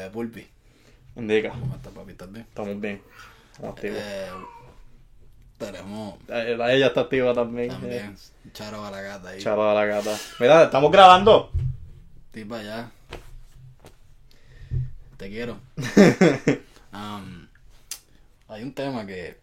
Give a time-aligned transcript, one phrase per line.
[0.00, 0.46] Eh, Pulpi.
[1.16, 1.50] Indica.
[1.50, 2.12] ¿Cómo estás, papi?
[2.12, 2.46] ¿Estás bien?
[2.48, 3.02] Estamos bien.
[3.52, 3.98] Estamos activos.
[4.00, 4.28] Eh,
[5.58, 7.68] tenemos Eh, ella está activa también.
[7.68, 8.16] también
[8.52, 9.40] Charo a la gata ahí.
[9.42, 10.16] Charo a la gata.
[10.38, 11.52] Mira, estamos grabando.
[12.32, 12.90] Tipo allá.
[15.16, 15.58] Te quiero.
[16.92, 17.46] Um,
[18.48, 19.38] hay un tema que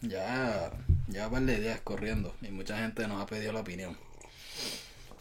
[0.00, 0.72] ya
[1.06, 3.96] lleva un par de días corriendo y mucha gente nos ha pedido la opinión.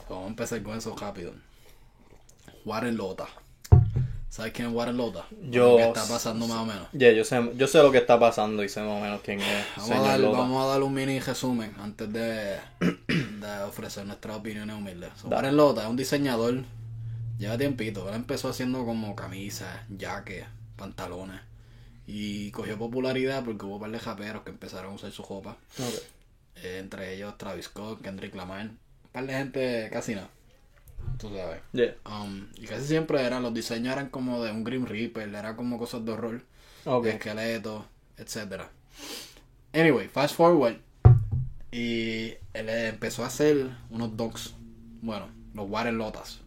[0.09, 1.35] Vamos a empezar con eso rápido.
[2.65, 3.27] Warren Lota.
[4.31, 5.25] ¿Sabes quién es Warren Lota?
[5.49, 6.87] Yo- ¿Qué está pasando más o menos?
[6.93, 9.41] Ya, yo sé, yo sé lo que está pasando y sé más o menos quién
[9.41, 9.65] es.
[9.75, 10.37] Vamos señor a, dar, Lota.
[10.37, 15.09] vamos a dar un mini resumen antes de, de ofrecer nuestras opiniones humildes.
[15.21, 16.63] So, Warren Lota es un diseñador,
[17.39, 18.07] lleva tiempito.
[18.07, 20.45] Él empezó haciendo como camisas, jaques,
[20.77, 21.41] pantalones.
[22.07, 25.57] Y cogió popularidad porque hubo un par de japeros que empezaron a usar su ropa.
[26.55, 28.61] Eh, entre ellos Travis Scott, Kendrick Lamar.
[28.67, 28.77] Un
[29.11, 30.29] par de gente casi nada.
[31.17, 31.61] Tú sabes.
[31.71, 31.95] Yeah.
[32.05, 35.77] Um, y casi siempre eran, los diseños eran como de un Grim Reaper, era como
[35.77, 36.43] cosas de horror
[36.85, 37.03] Ok.
[37.05, 37.85] de esqueletos,
[38.17, 38.69] etcétera.
[39.73, 40.77] Anyway, fast forward.
[41.71, 44.55] Y él empezó a hacer unos dogs.
[45.01, 46.39] Bueno, los Warren Lotas.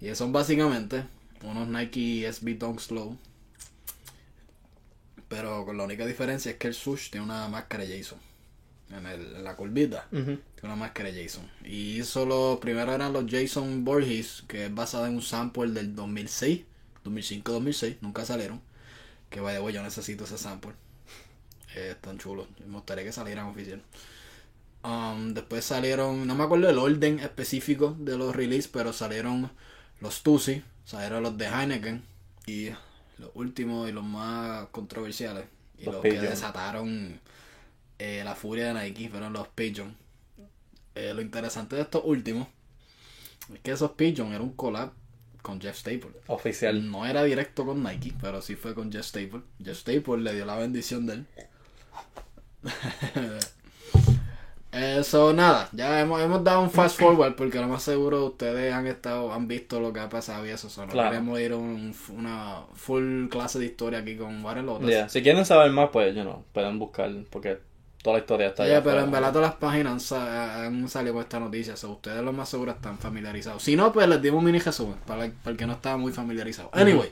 [0.00, 1.04] Y son básicamente
[1.42, 3.16] unos Nike SB Dunks Low.
[5.28, 8.18] Pero con la única diferencia es que el sush tiene una máscara Jason.
[8.90, 10.06] En, el, en la curvita.
[10.12, 10.24] Ujú.
[10.24, 11.50] Tiene una máscara Jason.
[11.64, 15.94] Y hizo los primero eran los Jason Borges, que es basado en un sample del
[15.94, 16.64] 2006,
[17.04, 18.60] 2005-2006, nunca salieron.
[19.28, 20.72] Que vaya, yo necesito ese sample.
[21.74, 22.46] Eh, están chulos.
[22.64, 23.82] Me gustaría que salieran oficial.
[24.82, 29.50] Um, después salieron, no me acuerdo el orden específico de los release, pero salieron
[30.00, 32.04] los Tusi, salieron los de Heineken
[32.46, 32.68] y
[33.18, 35.46] los últimos y los más controversiales
[35.78, 37.20] y Los los, que desataron
[37.98, 39.96] eh, la furia de Nike fueron los Pigeon.
[40.94, 42.48] Eh, lo interesante de estos últimos
[43.52, 44.90] es que esos Pigeon era un collab
[45.42, 46.10] con Jeff Staple.
[46.26, 46.90] Oficial.
[46.90, 49.42] No era directo con Nike, pero sí fue con Jeff Staple.
[49.62, 51.26] Jeff Staple le dio la bendición de él.
[54.72, 58.86] Eso, nada, ya hemos, hemos dado un fast forward porque lo más seguro ustedes han
[58.86, 60.68] estado, han visto lo que ha pasado y eso.
[60.68, 61.10] so, no Claro.
[61.10, 64.86] queremos ir a un- una full clase de historia aquí con Lotas.
[64.86, 65.08] Yeah.
[65.08, 67.58] Si quieren saber más, pues, you know, pueden buscar, porque
[68.06, 71.14] toda la historia está allá pero en verdad todas las páginas han, sa- han salido
[71.14, 73.62] con esta noticia, so ustedes lo más seguro están familiarizados.
[73.62, 76.12] Si no, pues les dimos un mini resumen para, para el que no estaba muy
[76.12, 76.70] familiarizado.
[76.72, 77.10] Anyway,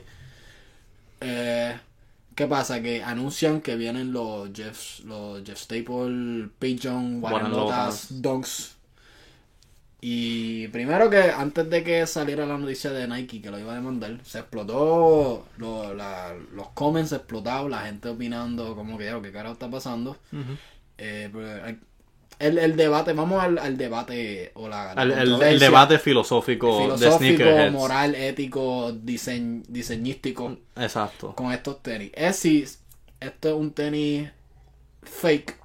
[1.21, 1.77] eh,
[2.35, 2.81] ¿qué pasa?
[2.81, 8.21] Que anuncian que vienen los Jeff, los Jeff Staple, Pigeon, Warren Warren Lotas, Lotas.
[8.21, 8.75] Dunks.
[10.01, 13.75] Y primero que antes de que saliera la noticia de Nike que lo iba a
[13.75, 19.31] demandar, se explotó, lo- la- los comments explotados, la gente opinando como que, "Oh, ¿qué
[19.31, 20.11] carajo está pasando?
[20.31, 20.57] Ujú.
[20.97, 21.77] Eh, pero,
[22.39, 26.67] el, el debate, vamos al, al debate o la, la El, el- el debate filosófico,
[26.79, 27.71] de filosófico, sneakerheads.
[27.71, 31.33] moral, ético, diseñ- diseñístico Exacto.
[31.35, 32.11] con estos tenis.
[32.13, 32.65] Es si
[33.21, 34.29] esto es un tenis
[35.03, 35.55] fake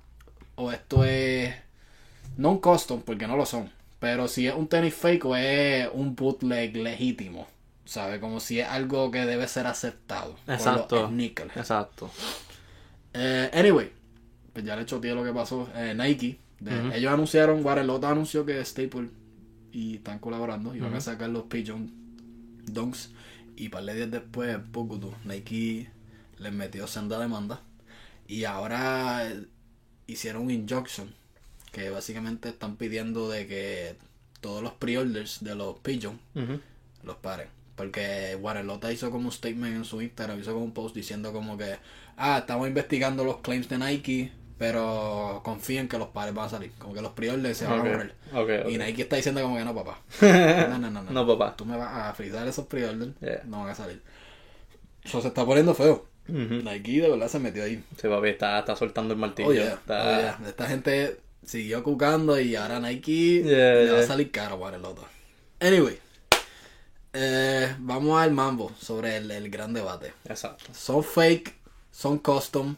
[0.57, 1.55] o esto es
[2.37, 6.15] no custom porque no lo son, pero si es un tenis fake o es un
[6.15, 7.49] bootleg legítimo.
[7.85, 8.21] ¿Sabe?
[8.21, 10.37] Como si es algo que debe ser aceptado.
[10.37, 11.09] por los Exacto.
[11.09, 11.57] sneakers.
[11.57, 12.09] Exacto.
[13.13, 13.91] Eh, anyway,
[14.61, 15.69] pues ya le hecho tío lo que pasó.
[15.75, 19.09] Eh, Nike, de- ellos anunciaron, Warren anunció que Staple
[19.73, 21.91] y están colaborando y van a sacar los Pigeon
[22.67, 23.11] Dunks.
[23.57, 25.91] Y par de días después, poco tú, Nike
[26.39, 27.61] les metió senda demanda.
[28.27, 29.29] Y ahora
[30.07, 31.13] hicieron un injunction
[31.73, 33.97] que básicamente están pidiendo de que
[34.41, 36.19] todos los pre-orders de los Pigeon
[37.05, 37.49] los paren.
[37.77, 41.33] Porque Warren Lotta hizo como un statement en su Instagram, hizo como un post diciendo
[41.33, 41.77] como que,
[42.17, 46.71] ah, estamos investigando los claims de Nike, pero confíen que los pares van a salir.
[46.79, 48.15] Como que los pre-orders se van a borrar.
[48.35, 48.71] ok, ok.
[48.71, 50.01] Y Nike está diciendo como que no, papá.
[50.69, 51.11] No, no, no, no.
[51.11, 51.57] No, papá.
[51.57, 53.41] Tú me vas a frizar esos pre-orders, Yeah.
[53.47, 54.03] no van a salir.
[55.03, 56.05] Eso se está poniendo feo.
[56.29, 57.83] Nike de verdad se metió ahí.
[57.99, 59.49] Sí, papi, está, está soltando el martillo.
[59.49, 60.41] Oh, yeah, Está- oh, yeah.
[60.47, 65.03] Esta gente siguió cucando y ahora Nike le va a salir caro Warren Lotta.
[65.61, 65.99] Anyway,
[67.15, 70.13] eh, vamos al mambo sobre el, el gran debate.
[70.29, 70.67] Exacto.
[70.75, 71.55] ¿Son fake,
[71.91, 72.77] son custom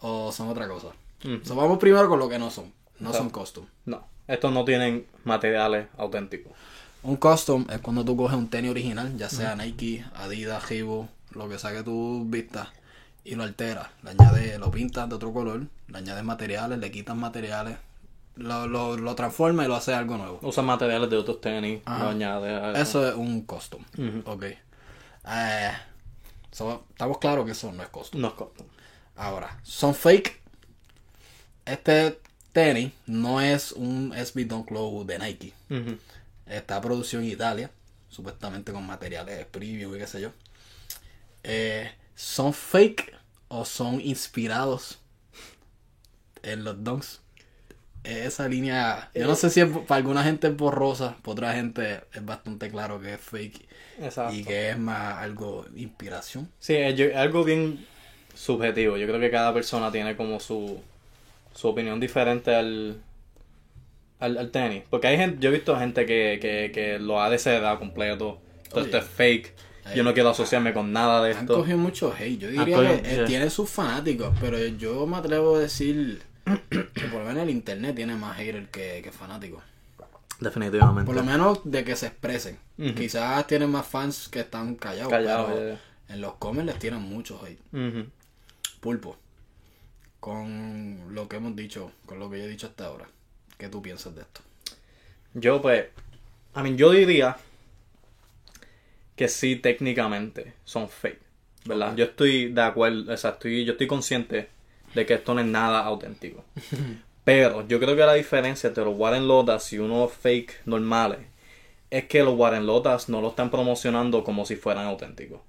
[0.00, 0.88] o son otra cosa?
[1.24, 1.40] Ujú.
[1.44, 2.72] So, vamos primero con lo que no son.
[2.98, 3.66] No son custom.
[3.84, 6.52] No, estos no tienen materiales auténticos.
[7.02, 11.48] Un custom es cuando tú coges un tenis original, ya sea Nike, Adidas, Reebok, lo
[11.48, 12.68] que sea que tú vistas,
[13.24, 13.88] y lo alteras.
[14.04, 17.76] Le añades, lo pintas de otro color, le añades materiales, le quitas materiales,
[18.36, 20.38] lo, lo, lo transformas y lo haces algo nuevo.
[20.42, 22.04] Usan materiales de otros tenis, Ajá.
[22.04, 23.82] lo añade a Eso es un custom.
[24.24, 24.44] Ok.
[25.24, 25.72] Eh,
[26.52, 28.20] so, estamos claros que eso no es custom.
[28.20, 28.66] No es custom.
[29.16, 30.40] Ahora, son fake.
[31.64, 32.18] Este
[32.52, 35.52] tenis no es un SB Dunk Low de Nike.
[36.46, 37.70] Está producido en Italia,
[38.08, 40.32] supuestamente con materiales premium y qué sé yo.
[41.44, 43.14] Eh, ¿Son fake
[43.48, 44.98] o son inspirados
[46.42, 47.20] en los dunks?
[48.04, 52.00] Esa línea, yo no sé si es- para alguna gente es borrosa, para otra gente
[52.12, 53.68] es bastante claro que es fake
[54.00, 54.34] Exacto.
[54.34, 56.50] y que es más algo inspiración.
[56.58, 57.86] Sí, es algo bien
[58.34, 58.96] subjetivo.
[58.96, 60.82] Yo creo que cada persona tiene como su,
[61.54, 63.00] su opinión diferente al,
[64.20, 64.82] al, al tenis.
[64.90, 68.40] Porque hay gente, yo he visto gente que, que, que lo ha desheredado completo.
[68.70, 69.54] Todo esto es fake.
[69.96, 71.56] Yo no quiero asociarme con nada de Han esto.
[71.56, 72.38] cogido mucho hate.
[72.38, 76.22] Yo diría cogido- que tiene sus fanáticos, pero yo me atrevo a decir
[76.70, 79.62] que por lo menos el internet tiene más hater que, que fanáticos.
[80.38, 81.06] Definitivamente.
[81.06, 82.58] Por lo menos de que se expresen.
[82.96, 87.02] Quizás tienen más fans que están callados, Callado, pero ya, en los comments les tiran
[87.02, 87.60] mucho hate.
[88.80, 89.16] Pulpo,
[90.22, 93.08] con lo que hemos dicho, con lo que yo he dicho hasta ahora,
[93.58, 94.40] ¿qué tú piensas de esto?
[95.34, 95.86] Yo pues,
[96.54, 97.36] a mí yo diría
[99.16, 101.18] que sí técnicamente son fake,
[101.64, 101.96] ¿verdad?
[101.96, 104.48] Yo estoy de acuerdo, o sea, estoy, yo estoy consciente
[104.94, 106.44] de que esto no es nada auténtico.
[107.24, 111.18] Pero yo creo que la diferencia entre los Warren Lotas y unos fake normales
[111.90, 115.40] es que los Warren Lotas no lo están promocionando como si fueran auténticos.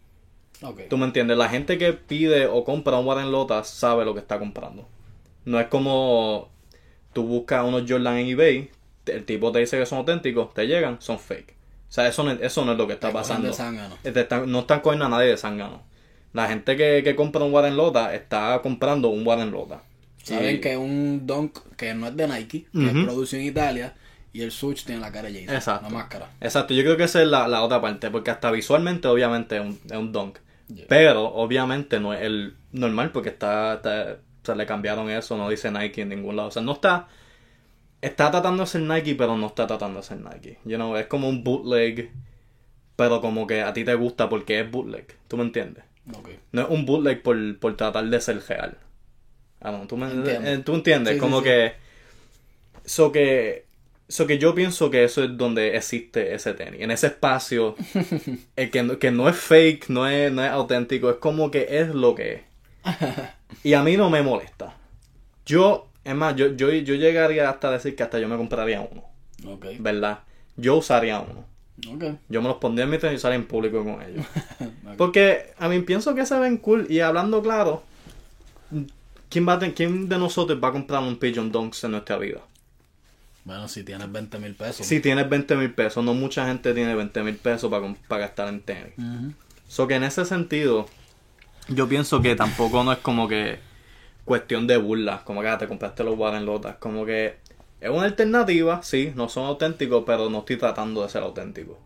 [0.63, 0.81] Ok.
[0.89, 1.37] ¿Tú me entiendes?
[1.37, 4.87] La gente que pide o compra un Warren Lotas sabe lo que está comprando.
[5.45, 6.49] No es como
[7.13, 8.71] tú buscas unos Jordan en eBay,
[9.05, 11.51] el tipo te dice que son auténticos, te llegan, son fake.
[11.89, 13.47] O sea, eso no, es- eso no es lo que está Te pasando.
[13.49, 13.95] de zángano.
[14.01, 15.83] Te están- no están cogiendo a nadie de zángano.
[16.31, 19.83] La gente que, que compra un Warren Lota está comprando un Warren Lota.
[20.23, 23.03] Saben Y- que es un dunk que no es de Nike, que es Ujú.
[23.03, 23.93] producido en Italia,
[24.31, 25.89] y el Switch tiene la cara de Jason, Exacto.
[25.89, 26.29] la máscara.
[26.41, 29.61] Exacto, yo creo que esa es la, la otra parte, porque hasta visualmente obviamente es
[29.61, 30.37] un, es un dunk.
[30.67, 30.85] Yeah.
[30.87, 35.49] Pero obviamente no es el normal porque está, está- o sea, le cambiaron eso, no
[35.49, 36.49] dice Nike en ningún lado.
[36.49, 37.07] O sea, no está,
[38.01, 40.59] está tratando de ser Nike, pero no está tratando de ser Nike.
[40.65, 42.11] You know, es como un bootleg,
[42.95, 45.17] pero como que a ti te gusta porque es bootleg.
[45.27, 45.83] ¿Tú me entiendes?
[46.51, 48.77] No es un bootleg por, por tratar de ser real.
[49.61, 51.13] Ah, no, ¿tú, me, eh, ¿tú entiendes?
[51.13, 51.45] Sí, sí, como sí.
[51.45, 51.73] que...
[52.85, 53.65] So que...
[54.07, 56.81] So que yo pienso que eso es donde existe ese tenis.
[56.81, 57.75] En ese espacio
[58.55, 61.67] el que, no- que no es fake, no es, no es auténtico, es como que
[61.69, 62.41] es lo que es.
[63.63, 64.75] Y a mí no me molesta.
[65.45, 69.03] Yo, es más, yo, yo, yo llegaría hasta decir que hasta yo me compraría uno.
[69.45, 69.67] Ok.
[69.79, 70.19] ¿Verdad?
[70.57, 71.45] Yo usaría uno.
[71.93, 72.15] Ok.
[72.29, 74.25] Yo me los pondría en mi tenis y usaría en público con ellos.
[74.97, 77.83] Porque a mí pienso que se ven cool y hablando claro,
[79.29, 82.41] ¿quién, va a ¿quién de nosotros va a comprar un Pigeon Dunks en nuestra vida?
[83.45, 84.85] Bueno, si tienes 20 mil pesos.
[84.85, 88.47] Si tienes 20 mil pesos, no mucha gente tiene 20 mil pesos para, para gastar
[88.47, 88.93] en tenis.
[88.97, 89.33] Ujú.
[89.67, 90.85] So que en ese sentido,
[91.67, 93.59] yo pienso que tampoco no es como que
[94.23, 97.37] cuestión de burla, como que ah, te compraste los Warren Lotas, como que
[97.81, 101.77] es una alternativa, sí, no son auténticos, pero no estoy tratando de ser auténtico.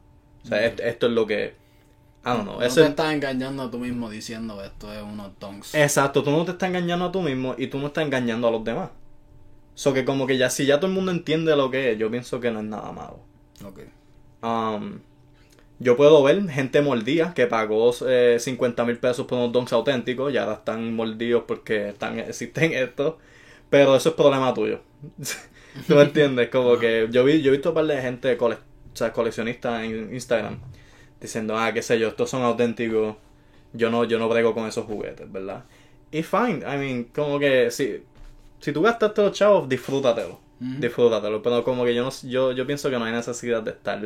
[0.44, 1.56] O sea, est- esto, es lo que...
[2.24, 2.44] Know.
[2.44, 5.74] No ese- te estás engañando a tú mismo diciendo esto es unos donks.
[5.74, 8.51] Exacto, tú no te estás engañando a tú mismo y tú no estás engañando a
[8.51, 8.89] los demás.
[9.77, 12.09] So que como que ya si ya todo el mundo entiende lo que es, yo
[12.09, 13.19] pienso que no es nada malo.
[13.63, 13.81] Ok.
[14.41, 15.01] Um,
[15.77, 20.33] yo puedo ver gente mordida que pagó eh, 50 mil pesos por unos donks auténticos
[20.33, 23.18] y ahora están mordidos porque están, existen estos.
[23.69, 24.81] Pero eso es problema tuyo.
[25.88, 26.50] ¿Tú me entiendes?
[26.50, 29.85] Como que yo vi, yo he visto un par de gente cole, o sea, coleccionista
[29.85, 30.57] en Instagram
[31.21, 33.15] diciendo, ah, qué sé yo, estos son auténticos.
[33.73, 35.66] Yo no, yo no brego con esos juguetes, ¿verdad?
[36.09, 38.01] Y fine, I mean, como que si,
[38.59, 40.40] si tú gastaste los chavos, disfrútatelo.
[40.59, 41.42] Disfrútatelo.
[41.42, 44.02] Pero como que yo no yo, yo pienso que no hay necesidad de estar,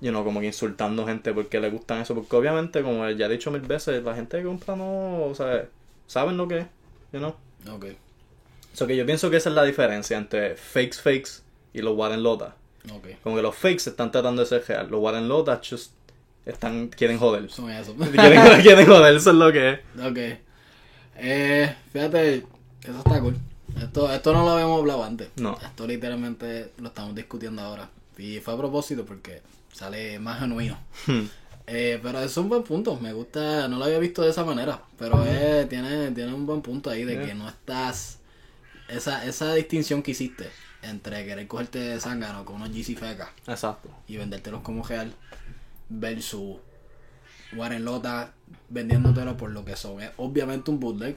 [0.00, 2.14] you know, como que insultando gente porque le gustan eso.
[2.14, 5.66] Porque obviamente, como ya he dicho mil veces, la gente que compra no, o sea,
[6.06, 6.66] saben lo que es,
[7.12, 7.34] you know.
[7.70, 7.86] Ok.
[8.72, 12.22] So que yo pienso que esa es la diferencia entre fakes fakes y los Warren
[12.22, 12.54] Lotas.
[12.92, 13.08] Ok.
[13.22, 14.88] Como que los fakes están tratando de ser real.
[14.90, 15.92] Los Warren Lotas just
[16.46, 17.50] están, quieren joder.
[17.50, 17.94] Son eso.
[18.12, 19.78] quieren, quieren joder, eso es lo que es.
[20.02, 20.18] ok.
[21.16, 22.44] Eh, fíjate,
[22.84, 23.36] eso está cool.
[23.80, 25.28] Esto, esto no lo habíamos hablado antes.
[25.36, 25.58] No.
[25.62, 27.88] Esto literalmente lo estamos discutiendo ahora.
[28.18, 30.78] Y fue a propósito porque sale más genuino.
[31.06, 31.22] Hmm.
[31.66, 34.82] Eh, pero es un buen punto, me gusta, no lo había visto de esa manera,
[34.98, 37.26] pero eh, tiene, tiene un buen punto ahí de Yeah.
[37.26, 38.18] que no estás,
[38.88, 40.50] esa, esa distinción que hiciste
[40.82, 43.88] entre querer cogerte de zángano con unos GC feca Exacto.
[44.08, 45.14] y vendértelos como real
[45.88, 46.56] versus
[47.54, 48.32] Warren Lota
[48.68, 51.16] vendiéndotelo por lo que son, es obviamente un bootleg.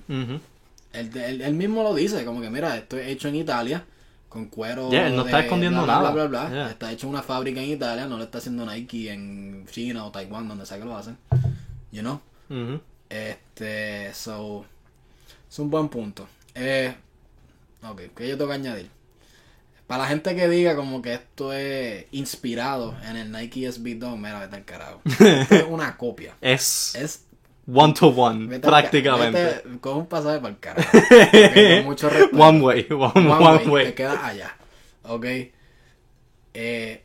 [0.96, 3.86] Él, él- él mismo lo dice, como que mira, esto es hecho en Italia,
[4.30, 4.90] con cuero.
[4.90, 6.12] Yeah, él no está escondiendo bla, nada.
[6.12, 6.70] Bla, bla, Yeah.
[6.72, 10.12] Está hecho en una fábrica en Italia, no lo está haciendo Nike en China o
[10.12, 11.18] Taiwán, donde sea que lo hacen.
[11.92, 12.22] You know?
[13.10, 14.66] Este, so.
[15.50, 16.28] Es un buen punto.
[16.54, 16.94] Eh,
[17.84, 18.90] ok, ¿qué yo tengo que añadir?
[19.88, 24.18] Para la gente que diga como que esto es inspirado en el Nike SB Dunk,
[24.18, 25.00] mira, vete al carajo.
[25.06, 26.34] Esto es una copia.
[26.42, 26.96] Es...
[26.96, 27.26] Es
[27.68, 29.44] One to one, Vete prácticamente.
[29.64, 30.90] vete- Coge un pasaje para el carajo.
[30.98, 32.38] Ok, con mucho respeto.
[32.44, 33.86] One way, one, One one way, way.
[33.88, 34.56] Te quedas allá.
[35.04, 35.26] Ok.
[36.54, 37.02] Eh,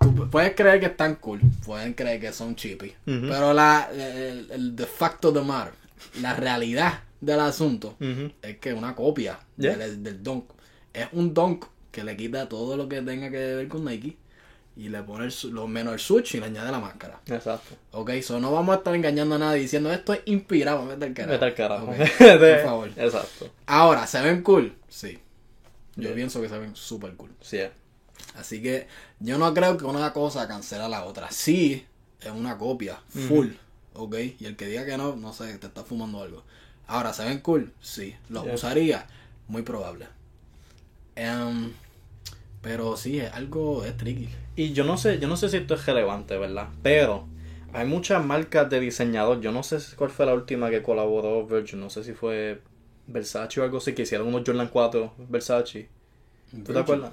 [0.00, 1.40] tú puedes creer que están cool.
[1.64, 2.88] Pueden creer que son chippy.
[3.06, 3.28] Ujú.
[3.28, 5.72] Pero la, el, el de facto de mar,
[6.20, 8.32] la realidad del asunto Ujú.
[8.42, 9.76] es que una copia Yeah.
[9.76, 10.46] del, del donk.
[10.92, 14.16] Es un donk que le quita todo lo que tenga que ver con Nike.
[14.74, 17.20] Y le pone el lo menos el switch y le añade la máscara.
[17.26, 17.74] Exacto.
[17.90, 20.86] Ok, so no vamos a estar engañando a nadie diciendo esto es inspirado.
[20.86, 21.32] Vete al carajo.
[21.32, 21.86] Vete al carajo.
[22.18, 22.90] Por favor.
[22.96, 23.50] Exacto.
[23.66, 24.74] Ahora, ¿se ven cool?
[24.88, 25.18] Sí.
[25.96, 26.14] Yo Yeah.
[26.14, 27.30] pienso que se ven super cool.
[27.42, 27.58] Sí.
[27.58, 27.70] eh.
[28.38, 28.86] Así que
[29.20, 31.30] yo no creo que una cosa cancela a la otra.
[31.30, 31.84] Sí,
[32.20, 32.98] es una copia,
[33.28, 33.48] full.
[33.94, 36.42] Ok, y el que diga que no, no sé, te está fumando algo.
[36.86, 37.74] Ahora, ¿se ven cool?
[37.82, 38.16] Sí.
[38.30, 38.54] ¿Los Yeah.
[38.54, 39.06] usaría?
[39.48, 40.06] Muy probable.
[41.14, 41.72] Em,
[42.62, 44.28] pero sí, es algo, es tricky.
[44.56, 46.68] Y yo no sé, yo no sé si esto es relevante, ¿verdad?
[46.82, 47.26] Pero
[47.74, 49.40] hay muchas marcas de diseñador.
[49.40, 51.80] Yo no sé cuál fue la última que colaboró Virgil.
[51.80, 52.60] No sé si fue
[53.06, 55.88] Versace o algo así, que hicieron unos Jordan 4 Versace.
[56.64, 57.12] ¿Tú te acuerdas?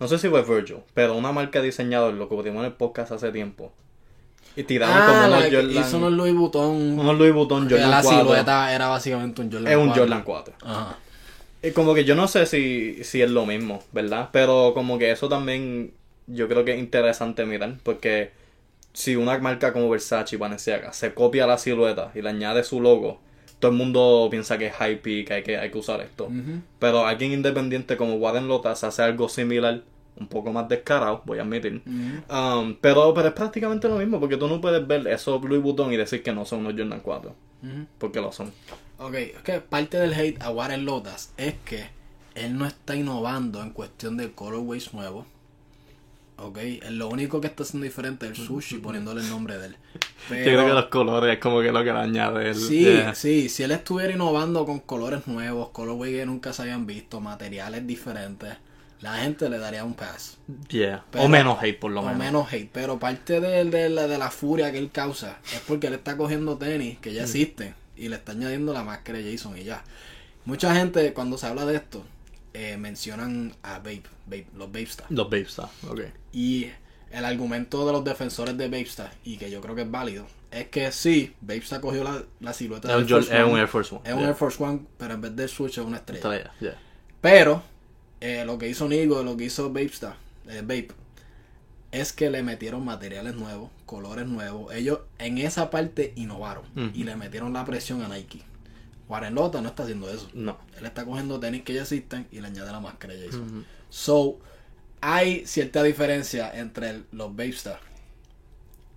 [0.00, 3.12] No sé si fue Virgil, pero una marca de diseñador, lo cubrimos en el podcast
[3.12, 3.72] hace tiempo.
[4.56, 5.70] Y tiraron Ah, como la unos Jordan.
[5.70, 6.98] hizo unos Louis Vuitton.
[6.98, 8.20] unos Louis Vuitton Jordan la 4.
[8.20, 10.02] silueta era básicamente un Jordan Es un 4.
[10.02, 10.54] Jordan 4.
[10.62, 10.98] Ajá.
[11.64, 14.28] Y como que yo no sé si, si es lo mismo, ¿verdad?
[14.32, 15.92] Pero como que eso también
[16.26, 18.32] yo creo que es interesante mirar, porque
[18.92, 22.80] si una marca como Versace y Balenciaga se copia la silueta y le añade su
[22.80, 23.20] logo,
[23.60, 26.24] todo el mundo piensa que es hype que hay que, hay que usar esto.
[26.26, 26.60] Ujú.
[26.78, 29.82] Pero alguien independiente como Warren Lotas hace algo similar,
[30.16, 31.82] un poco más descarado, voy a admitir.
[31.86, 35.92] Um, pero, pero es prácticamente lo mismo, porque tú no puedes ver esos Louis Vuitton
[35.92, 37.86] y decir que no son unos Jordan 4, Ujú.
[37.98, 38.52] porque lo son.
[38.98, 41.88] Ok, es que parte del hate a Warren Lotas es que
[42.34, 45.26] él no está innovando en cuestión de colorways nuevos.
[46.36, 49.66] Ok, él lo único que está haciendo diferente es el sushi poniéndole el nombre de
[49.66, 49.76] él.
[49.94, 49.98] Yo
[50.28, 52.54] creo que Pero, los colores es como que lo que le añade el...
[52.56, 53.14] sí, yeah.
[53.14, 57.86] sí, si él estuviera innovando con colores nuevos, colorways que nunca se habían visto, materiales
[57.86, 58.56] diferentes,
[59.00, 60.38] la gente le daría un pass.
[60.68, 61.04] Yeah.
[61.12, 62.18] Pero- o menos hate, por lo o menos.
[62.18, 65.86] menos hate, pero parte de, de la, de la furia que él causa es porque
[65.86, 69.56] él está cogiendo tenis que ya existen y le está añadiendo la máscara de Jason
[69.58, 69.84] y ya.
[70.44, 72.04] Mucha gente cuando se habla de esto
[72.52, 75.06] eh, mencionan a Babe, Babe, los Babestar.
[75.10, 76.00] Los Babestar, ok.
[76.32, 76.68] Y
[77.10, 80.68] el argumento de los defensores de Babestar, y que yo creo que es válido, es
[80.68, 84.08] que sí, Babestar cogió la, la silueta Jor- Force es un Air Force One.
[84.08, 84.24] es un.
[84.24, 86.20] Air Force One, pero en vez del switch es una estrella.
[86.20, 86.78] Estrella, yeah.
[87.20, 87.62] Pero
[88.20, 90.16] eh, lo que hizo Nigo, lo que hizo Babestar,
[90.48, 90.88] eh, Babe,
[91.90, 94.72] es que le metieron materiales nuevos, colores nuevos.
[94.74, 96.64] Ellos en esa parte innovaron
[96.94, 98.42] y le metieron la presión a Nike.
[99.08, 100.28] Warren Lotta no está haciendo eso.
[100.32, 100.58] No.
[100.78, 103.42] Él está cogiendo tenis que ya existen y le añade la máscara Jason.
[103.42, 103.64] Ujú.
[103.90, 104.38] So,
[105.00, 107.80] hay cierta diferencia entre el- los Babestar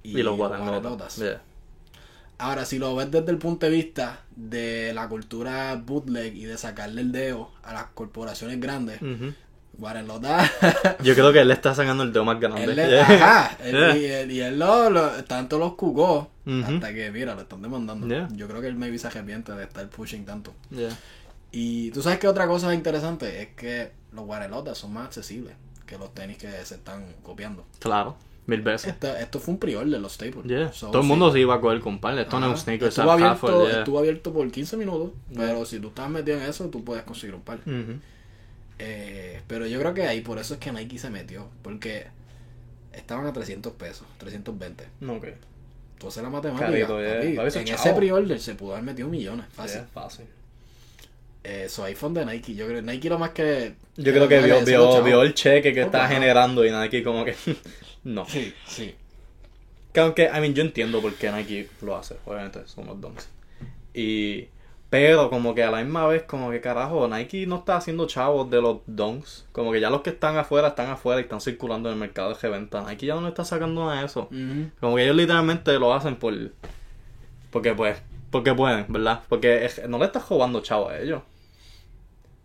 [0.04, 0.62] Y, los Warren.
[1.18, 1.42] Yeah.
[2.38, 6.58] Ahora, si lo ves desde el punto de vista de la cultura bootleg y de
[6.58, 9.02] sacarle el dedo a las corporaciones grandes.
[9.02, 9.36] Warren
[9.80, 10.50] Lotta
[11.04, 12.64] Yo creo que él le está sacando el dedo más grande.
[12.64, 13.02] Él le- Yeah.
[13.04, 13.98] ajá, él- Yeah.
[13.98, 16.32] y, él, y él lo, lo- tanto los jugó
[16.66, 18.08] hasta que, mira, lo están demandando.
[18.08, 18.28] Yeah.
[18.34, 20.54] Yo creo que él maybe se arrepiente de estar pushing tanto.
[21.52, 25.54] Y tú sabes que otra cosa interesante es que los guarelotas son más accesibles
[25.86, 27.66] que los tenis que se están copiando.
[27.80, 28.92] Claro, mil veces.
[28.94, 30.44] Esto, esto fue un prior de los Staples.
[30.46, 30.74] Yeah.
[30.74, 31.08] So, Todo el sí.
[31.10, 32.18] mundo se iba a coger con par.
[32.20, 33.80] Esto no es un sneaker, estuvo, abierto, yeah.
[33.80, 37.36] estuvo abierto por 15 minutos, pero si tú estás metido en eso, tú puedes conseguir
[37.36, 37.60] un par.
[38.80, 42.08] Eh, pero yo creo que ahí por eso es que Nike se metió, porque
[42.94, 44.84] estaban a 300 pesos, 320.
[45.08, 45.28] Ok.
[45.94, 47.44] Entonces la matemática, Carito, yeah.
[47.44, 49.82] papi, en es ese pre-order se pudo haber metido millones, fácil.
[49.82, 50.26] Yeah, fácil.
[51.44, 52.54] Eso ahí fue de Nike.
[52.56, 53.74] Yo creo Nike lo más que.
[53.96, 56.14] Yo creo que vio, vio, vio el cheque que Oh, está claro.
[56.14, 57.36] generando y Nike como que...
[58.04, 58.28] no.
[58.28, 58.94] Sí, sí.
[59.94, 63.30] Que aunque, I mean, yo entiendo por qué Nike lo hace, obviamente, son los donks.
[63.94, 64.50] Y,
[64.90, 68.50] pero como que a la misma vez, como que carajo, Nike no está haciendo chavos
[68.50, 69.46] de los donks.
[69.52, 72.30] Como que ya los que están afuera, están afuera y están circulando en el mercado
[72.30, 72.84] de reventa.
[72.88, 74.30] Nike ya no le está sacando nada de eso.
[74.80, 76.34] Como que ellos literalmente lo hacen por...
[77.52, 78.02] Porque pues,
[78.32, 79.22] porque pueden, ¿verdad?
[79.28, 81.22] Porque es- no le estás robando chavos a ellos.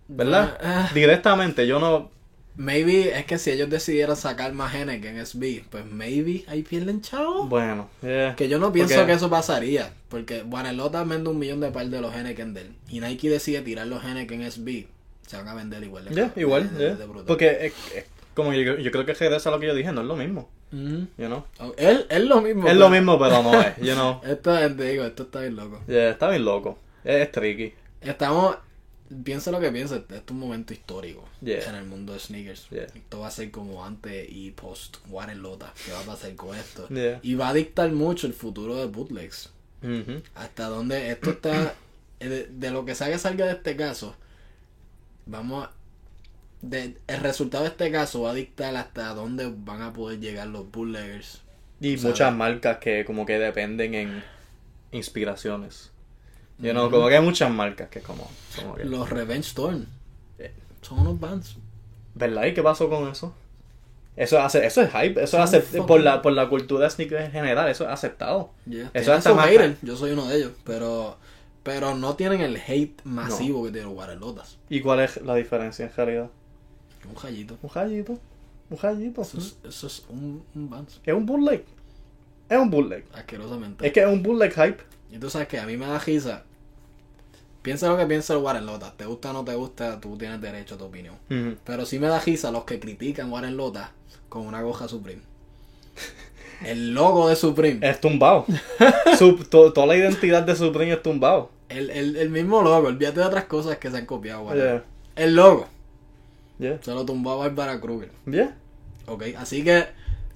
[0.08, 0.58] ¿Verdad?
[0.62, 2.10] Ah, Directamente, yo no...
[2.56, 7.46] maybe es que si ellos decidieran sacar más Henneken SB, pues maybe ahí pierden chavo.
[7.46, 8.36] Bueno, yeah.
[8.36, 9.92] Que yo no pienso que eso pasaría.
[10.08, 10.44] Porque
[10.74, 12.74] Lota vende un millón de par de los Henneken de él.
[12.88, 14.86] Y Nike decide tirar los Henneken SB.
[15.26, 17.24] Se van a vender igual de Ya, igual, de- brutal.
[17.26, 18.04] Porque es, es
[18.34, 20.50] como yo, yo creo que regresa a lo que yo dije, no es lo mismo,
[20.72, 21.06] Ujú.
[21.16, 21.44] you know.
[21.58, 22.62] Oh, Él, es lo mismo.
[22.62, 24.20] Es pero- lo mismo, pero no es, you know.
[24.24, 25.80] Esto, te digo, esto está bien loco.
[25.86, 26.78] Yeah, está bien loco.
[27.04, 27.72] Es, es tricky.
[28.00, 28.56] Estamos,
[29.24, 31.68] piensa lo que piensa, esto es un momento histórico Yeah.
[31.68, 32.68] en el mundo de sneakers.
[32.70, 32.84] Yeah.
[32.94, 36.56] Esto va a ser como antes y post Warren Lota, ¿qué va a pasar con
[36.56, 36.88] esto?
[36.88, 37.20] Yeah.
[37.22, 39.50] Y va a dictar mucho el futuro de bootlegs.
[39.82, 40.22] Ujú.
[40.34, 41.74] Hasta dónde esto está.
[42.20, 44.14] eh, De, de lo que salga salga de este caso.
[45.26, 45.72] Vamos a.
[46.62, 50.46] de- el resultado de este caso va a dictar hasta dónde van a poder llegar
[50.48, 51.40] los bootleggers.
[51.80, 52.04] Y ¿sabes?
[52.04, 54.22] muchas marcas que como que dependen en
[54.92, 55.90] inspiraciones.
[56.62, 58.30] You know, como que hay muchas marcas que como...
[58.56, 59.84] como que- Los Revenge Storm.
[60.38, 60.52] Eh.
[60.80, 61.56] Son unos bands.
[62.14, 62.44] ¿Verdad?
[62.46, 63.34] ¿Y qué pasó con eso?
[64.14, 67.68] Eso hace, eso es hype, eso es por la, por la cultura sneaker en general,
[67.70, 68.50] eso es aceptado.
[68.66, 68.90] Yeah.
[68.92, 69.48] Eso hasta más
[69.80, 70.52] Yo soy uno de ellos.
[70.64, 71.16] Pero.
[71.62, 74.58] Pero no tienen el hate masivo que tienen los Guarelotas.
[74.68, 76.30] ¿Y cuál es la diferencia en realidad?
[77.08, 77.56] Un jallito.
[77.62, 78.18] Un jallito,
[78.68, 79.22] un jallito.
[79.22, 80.88] Eso es, eso es un, un band.
[81.04, 81.64] Es un bootleg.
[82.48, 83.04] Es un bootleg.
[83.14, 83.86] Asquerosamente.
[83.86, 84.82] Es que es un bootleg hype.
[85.10, 86.42] Y tú sabes que a mí me da risa.
[87.62, 88.96] Piensa lo que piensa el Warren Lotas.
[88.96, 91.14] Te gusta o no te gusta, tú tienes derecho a tu opinión.
[91.64, 93.90] Pero sí me da risa los que critican Warren Lotas
[94.28, 95.22] con una goja Supreme.
[96.64, 97.78] El logo de Supreme.
[97.88, 98.46] Es tumbado.
[99.50, 101.50] To- toda la identidad de Supreme es tumbado.
[101.68, 102.88] El, el, el mismo logo.
[102.88, 104.62] Olvídate de otras cosas que se han copiado, Warren.
[104.64, 104.84] Yeah.
[105.16, 105.66] El logo.
[106.58, 106.78] Yeah.
[106.82, 108.10] Se lo tumbó a Barbara Kruger.
[108.26, 108.56] Yeah.
[109.06, 109.24] Ok.
[109.38, 109.86] Así que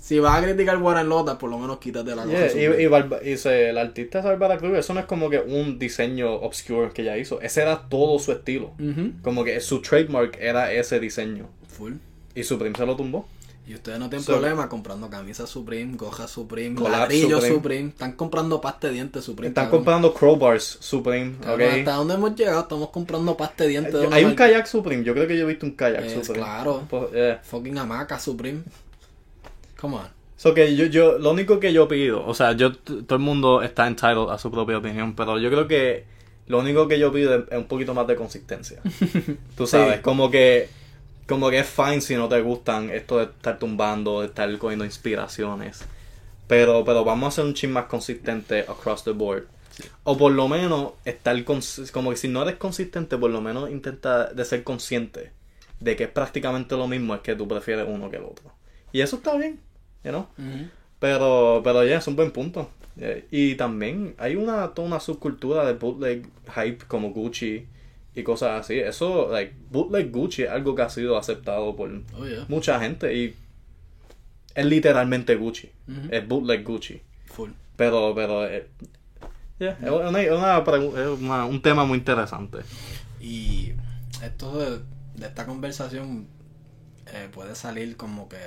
[0.07, 2.77] si vas a criticar Warren Lotas, por lo menos quítate la Yeah, Supreme.
[2.81, 5.41] Y, y, Barba- y se- el artista de Barbara Kruger, eso no es como que
[5.41, 7.41] un diseño obscure que ella hizo.
[7.41, 8.71] Ese era todo su estilo.
[9.23, 11.49] Como que su trademark era ese diseño.
[11.77, 11.95] Full.
[12.37, 13.27] Y Supreme se lo tumbó.
[13.69, 17.55] Y ustedes no tienen So- problema comprando camisas Supreme, gojas Supreme, ladrillos Supreme.
[17.57, 17.89] Supreme.
[17.89, 19.49] Están comprando pasta de dientes Supreme.
[19.49, 19.81] Están cabrón.
[19.81, 21.35] comprando crowbars Supreme.
[21.43, 21.71] Cabrón.
[21.81, 22.61] ¿Hasta dónde hemos llegado?
[22.61, 23.93] Estamos comprando pasta de dientes.
[23.93, 24.45] de Hay un marca.
[24.47, 25.03] kayak Supreme.
[25.03, 26.39] Yo creo que yo he visto un kayak Es Supreme.
[26.45, 26.83] claro.
[26.89, 27.41] Pues, yeah.
[27.43, 28.61] Fucking hamaca Supreme.
[29.81, 30.09] Come on.
[30.37, 33.63] So que yo, yo, lo único que yo pido, o sea, yo, todo el mundo
[33.63, 36.05] está entitled a su propia opinión, pero yo creo que
[36.47, 38.81] lo único que yo pido es, es un poquito más de consistencia.
[39.57, 40.03] Tú sabes, Sí.
[40.03, 40.69] como que,
[41.27, 44.85] como que es fine si no te gustan esto de estar tumbando, de estar cogiendo
[44.85, 45.81] inspiraciones,
[46.47, 49.45] pero, pero vamos a ser un chin más consistente across the board.
[50.05, 54.27] O por lo menos estar como que si no eres consistente, por lo menos intenta
[54.33, 55.33] de ser consciente
[55.81, 58.53] de que es prácticamente lo mismo, es que tú prefieres uno que el otro.
[58.93, 59.61] Y eso está bien,
[60.05, 60.27] you know?
[60.99, 62.71] Pero, pero ya, es un buen punto.
[62.99, 67.67] Eh, Y también hay una, toda una subcultura de bootleg hype como Gucci
[68.15, 68.79] y cosas así.
[68.79, 72.47] Eso, like, bootleg Gucci es algo que ha sido aceptado por Oh, yeah.
[72.49, 73.35] mucha gente y
[74.55, 75.71] es literalmente Gucci.
[76.11, 77.03] Es bootleg Gucci.
[77.27, 77.51] Full.
[77.77, 78.67] Pero, pero, eh,
[79.59, 79.91] yeah, es,
[81.21, 82.59] una- un tema muy interesante.
[83.21, 83.73] Y
[84.23, 84.79] esto de,
[85.21, 86.27] de esta conversación
[87.13, 88.39] eh, puede salir como que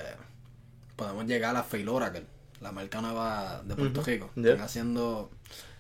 [1.00, 2.26] podemos llegar a Fail Oracle,
[2.60, 4.04] la marca nueva de Puerto.
[4.04, 4.30] Rico.
[4.36, 4.52] Yeah.
[4.52, 5.32] Están haciendo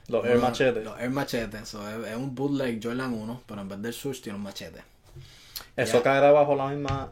[0.07, 0.81] Los Air Machete.
[0.81, 1.65] Los Air Machete.
[1.65, 4.81] So, es, es un bootleg Jordan 1, pero en vez del Swoosh tiene un machete.
[5.75, 6.03] Eso ya.
[6.03, 7.11] caerá bajo la misma...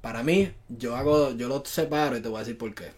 [0.00, 2.92] Para mí, yo hago, yo los separo y te voy a decir por qué.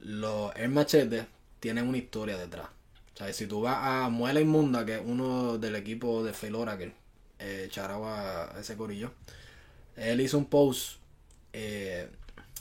[0.00, 1.26] Los Air Machete
[1.60, 2.66] tienen una historia detrás.
[3.14, 6.56] O sea, si tú vas a Muela Inmunda, que es uno del equipo de Fail
[6.56, 6.92] Oracle,
[7.38, 9.12] eh, charao a ese corillo,
[9.96, 11.00] él hizo un post
[11.52, 12.08] eh,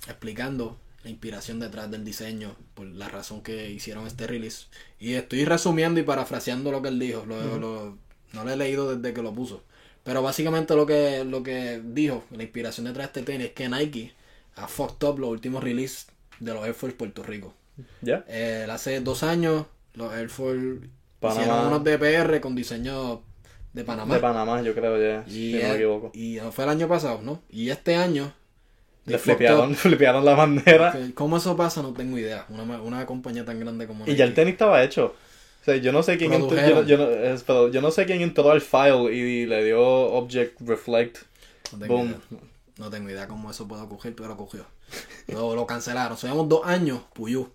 [0.08, 4.66] explicando la inspiración detrás del diseño, por la razón que hicieron este release.
[5.00, 7.26] Y estoy resumiendo y parafraseando lo que él dijo.
[7.26, 7.98] Lo- lo-
[8.34, 9.64] no lo he leído desde que lo puso.
[10.04, 13.70] Pero básicamente lo que, lo que dijo, la inspiración detrás de este tenis, es que
[13.70, 14.14] Nike
[14.56, 16.08] ha fucked up los últimos releases
[16.40, 17.54] de los Air Force Puerto Rico.
[18.02, 18.26] ¿Ya?
[18.28, 20.88] Eh, hace dos años, los Air Force
[21.20, 21.42] Panamá.
[21.42, 23.22] hicieron unos DPR con diseño
[23.74, 24.16] de Panamá.
[24.16, 25.24] De Panamá, yo creo, ya.
[25.28, 26.12] y, si no me equivoco.
[26.14, 27.42] y fue el año pasado, ¿no?
[27.50, 28.34] Y este año...
[29.06, 29.18] Le
[29.76, 30.98] flipearon, la bandera.
[31.16, 31.82] ¿Cómo eso pasa?
[31.82, 32.46] No tengo idea.
[32.50, 34.42] Una, una compañía tan grande como Y ya el Nike.
[34.42, 35.16] tenis estaba hecho.
[35.62, 38.50] O sea, yo no sé quién entró, yo, yo no, yo no sé quién entró
[38.52, 41.18] al file y le dio object reflect.
[41.74, 42.08] No tengo, Boom.
[42.08, 42.20] idea.
[42.78, 44.66] No tengo idea cómo eso puede ocurrir, pero ocurrió.
[45.28, 46.18] Lo, lo cancelaron.
[46.18, 47.50] Llevamos dos años, Puyú.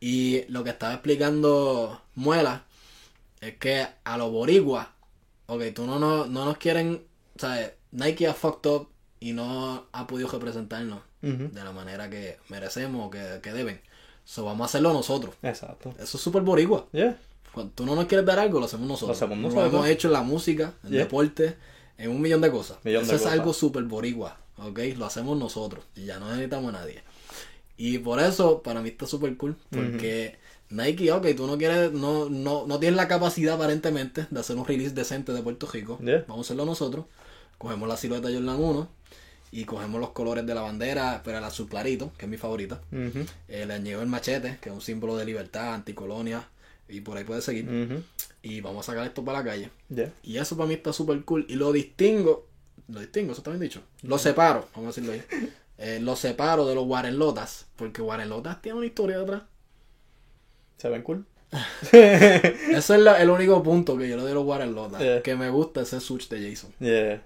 [0.00, 2.64] Y lo que estaba explicando Muela
[3.40, 4.88] es que a los boricuas,
[5.46, 7.02] ok, tú no, no, no nos quieren,
[7.36, 7.72] ¿sabes?
[7.92, 8.88] Nike ha fucked up
[9.20, 13.80] y no ha podido representarnos de la manera que merecemos o que, que deben.
[14.24, 15.34] So vamos a hacerlo nosotros.
[15.42, 15.94] Exacto.
[15.98, 16.86] Eso es súper boricua.
[16.92, 17.16] Yeah.
[17.52, 19.18] Cuando tú no nos quieres dar algo, lo hacemos nosotros.
[19.20, 19.72] Lo hacemos nosotros.
[19.74, 21.00] hemos hecho en la música, en Yeah.
[21.00, 21.56] deporte,
[21.98, 22.78] en un millón de cosas.
[22.84, 23.38] Millón Eso de es cosas.
[23.38, 24.78] algo súper boricua, ¿ok?
[24.96, 27.02] Lo hacemos nosotros y ya no necesitamos a nadie.
[27.76, 32.28] Y por eso, para mí está súper cool, porque Nike, ok, tú no quieres, no,
[32.30, 35.98] no, no tienes la capacidad aparentemente de hacer un release decente de Puerto Rico.
[36.02, 36.24] Yeah.
[36.28, 37.06] Vamos a hacerlo nosotros.
[37.60, 38.88] Cogemos la silueta Jordan 1
[39.52, 42.80] y cogemos los colores de la bandera, pero el azul clarito, que es mi favorita.
[42.90, 43.26] Ujú.
[43.48, 46.48] Eh, le añadió el machete, que es un símbolo de libertad, anticolonia,
[46.88, 48.02] y por ahí puede seguir.
[48.42, 49.70] Y vamos a sacar esto para la calle.
[49.94, 50.10] Yeah.
[50.22, 51.44] Y eso para mí está súper cool.
[51.48, 52.46] Y lo distingo,
[52.88, 53.82] lo distingo, eso está bien dicho.
[54.02, 55.22] Lo separo, vamos a decirlo ahí.
[55.82, 59.44] Eh, lo separo de los Warren Lotas, porque Warren Lotas tiene una historia detrás.
[60.76, 61.24] Se ven cool.
[61.92, 65.00] Ese es la- el único punto que yo le doy a los Water Lotas.
[65.00, 65.22] Yeah.
[65.22, 66.70] Que me gusta ese switch de Jason.
[66.80, 67.22] Yeah.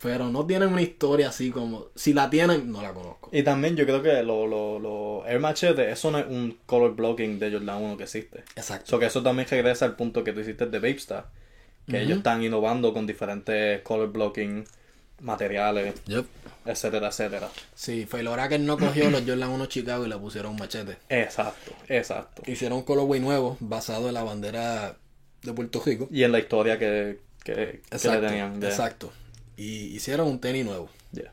[0.00, 1.86] Pero no tienen una historia así como.
[1.96, 3.30] Si la tienen, no la conozco.
[3.32, 6.94] Y también yo creo que los lo, lo Air Machete, eso no es un color
[6.94, 8.44] blocking de Jordan 1 que existe.
[8.54, 8.86] Exacto.
[8.86, 11.26] So que eso también regresa al punto que tú hiciste de Vapestar.
[11.88, 14.64] Que ellos están innovando con diferentes color blocking
[15.20, 16.26] materiales, Yep.
[16.66, 17.48] etcétera, etcétera.
[17.74, 20.98] Sí, Failoraker no cogió los Jordan 1 Chicago y le pusieron un machete.
[21.08, 22.42] Exacto, exacto.
[22.46, 24.96] Hicieron un colorway nuevo basado en la bandera
[25.42, 26.08] de Puerto Rico.
[26.10, 28.62] Y en la historia que, que, que le tenían.
[28.62, 29.10] Exacto.
[29.58, 30.88] Y hicieron un tenis nuevo.
[31.12, 31.32] Yeah.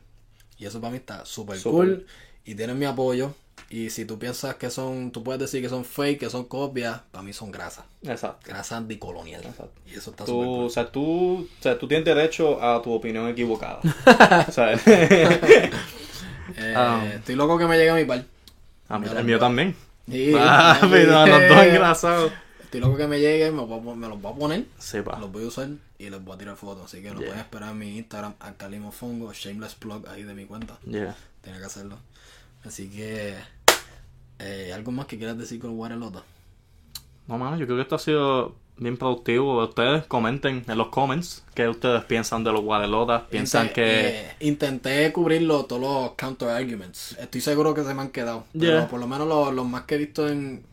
[0.57, 2.05] Y eso para mí está súper cool.
[2.43, 3.33] Y tienen mi apoyo.
[3.69, 7.01] Y si tú piensas que son, tú puedes decir que son fake, que son copias,
[7.11, 7.85] para mí son grasa.
[8.03, 8.47] Exacto.
[8.47, 9.41] Grasa anticolonial.
[9.41, 9.71] Exacto.
[9.87, 10.65] Y eso está Tú, súper cool.
[10.65, 13.79] o, sea, tú, o sea, tú tienes derecho a tu opinión equivocada.
[16.57, 17.03] Eh, Ah.
[17.15, 18.23] Estoy loco que me llegue a mi par.
[18.87, 19.75] A mí, Ya el mío también.
[20.09, 22.31] Sí, Ah, pero los dos engrasados.
[22.75, 25.17] Estoy loco que me llegue, me, voy me los voy a poner, Sí, pa.
[25.17, 26.85] los voy a usar y les voy a tirar fotos.
[26.85, 27.27] Así que lo Yeah.
[27.27, 30.77] pueden esperar en mi Instagram, Alcalimofongo, Shameless Plug ahí de mi cuenta.
[30.85, 31.15] Yeah.
[31.41, 31.97] Tenía que hacerlo.
[32.65, 33.33] Así que,
[34.39, 36.23] eh, ¿algo más que quieras decir con Waterlota?
[37.27, 39.63] No, mano, yo creo que esto ha sido bien productivo.
[39.63, 43.23] Ustedes comenten en los comments qué ustedes piensan de los Guadelotas.
[43.29, 44.09] Piensan que...
[44.19, 47.15] eh, intenté cubrirlo todos los counter arguments.
[47.19, 48.43] Estoy seguro que se me han quedado.
[48.51, 48.87] Pero Yeah.
[48.89, 50.65] por lo menos los, los más que he visto en,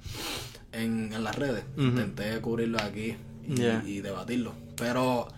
[0.73, 1.65] en, en las redes.
[1.77, 3.17] Intenté cubrirlos aquí
[3.49, 3.83] y, Yeah.
[3.87, 4.53] y debatirlo.
[4.77, 5.29] Pero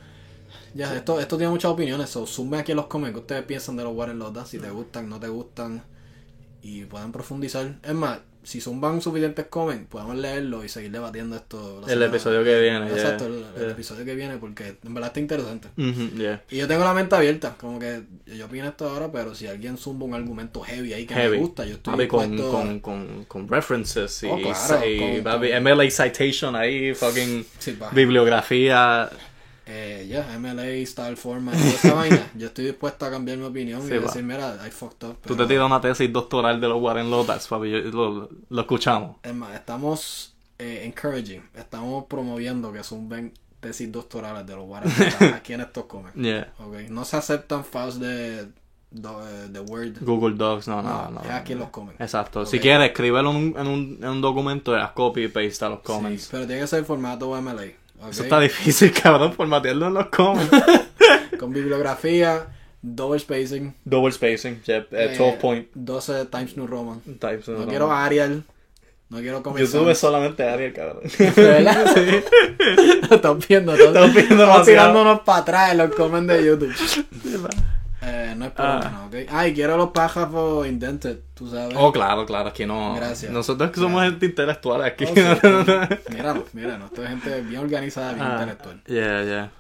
[0.75, 2.11] ya, esto, esto tiene muchas opiniones.
[2.11, 4.49] So, sume aquí en los comments qué ustedes piensan de los Waterlotas.
[4.49, 5.83] Si te gustan, no te gustan.
[6.63, 7.79] Y pueden profundizar.
[7.83, 11.83] Es más, si zumban suficientes comments, podemos leerlo y seguir debatiendo esto.
[11.89, 12.95] El episodio que viene, yeah.
[12.97, 13.71] Exacto, el, el Yeah.
[13.73, 15.69] episodio que viene, porque en verdad está interesante.
[15.77, 16.43] Yeah.
[16.51, 19.77] Y yo tengo la mente abierta, como que yo opino esto ahora, pero si alguien
[19.79, 21.37] zumba un argumento heavy ahí que Heavy.
[21.39, 25.91] me gusta, yo estoy con, con, con, con references y, Oh, claro, y con- MLA
[25.91, 29.09] citation ahí, fucking Sí, bibliografía.
[29.67, 33.81] Eh, ya, MLA, style format, toda esa vaina, yo estoy dispuesto a cambiar mi opinión
[33.83, 35.15] Sí, y decir, mira, I fucked up.
[35.15, 38.61] Tú pero- te tiras una tesis doctoral de los Warren Lotas, papi, yo- lo, lo
[38.61, 39.17] escuchamos.
[39.23, 44.93] Es más, estamos eh, encouraging, estamos promoviendo que zumben tesis doctorales de los Warren
[45.35, 46.15] aquí en estos comments.
[46.21, 46.53] Yeah.
[46.59, 46.89] Okay.
[46.91, 48.49] No se aceptan files de,
[48.91, 49.95] do- eh, Word.
[50.03, 51.21] Google Docs, no, no, No, no.
[51.23, 51.99] es aquí en los comments.
[52.03, 52.45] Exacto.
[52.45, 55.65] Si quieres, escríbelo en un, en un, en un documento y haz copy y paste
[55.65, 56.25] a los comments.
[56.25, 57.83] Sí, pero tiene que ser formato MLA.
[58.05, 58.11] Ok.
[58.13, 60.51] Eso está difícil, cabrón, formatearlo en los comments.
[61.39, 62.47] Con bibliografía,
[62.81, 67.01] double spacing, Double spacing, yep, eh, eh, 12 point 12 Times New Roman.
[67.19, 67.49] types.
[67.49, 68.45] No quiero Arial,
[69.11, 69.99] no quiero YouTube es Sans.
[69.99, 71.03] solamente Ariel, cabrón.
[71.19, 71.87] ¿De verdad?
[73.11, 76.75] Estás viendo, estás, Estás viendo estamos tirándonos para atrás en los comments de YouTube.
[78.07, 79.07] Eh, no es por Ah.
[79.07, 79.15] ¿ok?
[79.31, 81.75] Ay, quiero los pájaros indented, tú sabes.
[81.79, 82.95] Oh, claro, claro, aquí no.
[82.95, 83.33] Gracias.
[83.33, 85.05] Nosotros que somos gente intelectual aquí.
[85.05, 85.21] Oh, sí.
[86.13, 88.83] Míralo, míralo, esto es gente bien organizada, bien Ah, intelectual.
[88.87, 89.51] Yeah, yeah.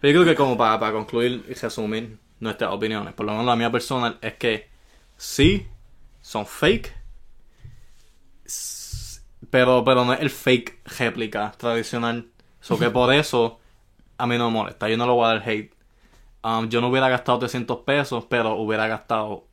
[0.00, 3.46] Pero yo creo que como para, para concluir y resumir nuestras opiniones, por lo menos
[3.46, 4.68] la mía personal, es que
[5.16, 5.66] sí,
[6.20, 6.92] son fake,
[9.50, 12.26] pero, pero no es el fake réplica tradicional.
[12.60, 13.60] So que por eso
[14.18, 15.72] a mí no me molesta, yo no lo voy a dar hate.
[16.44, 19.44] Um, yo no hubiera gastado 300 pesos, pero hubiera gastado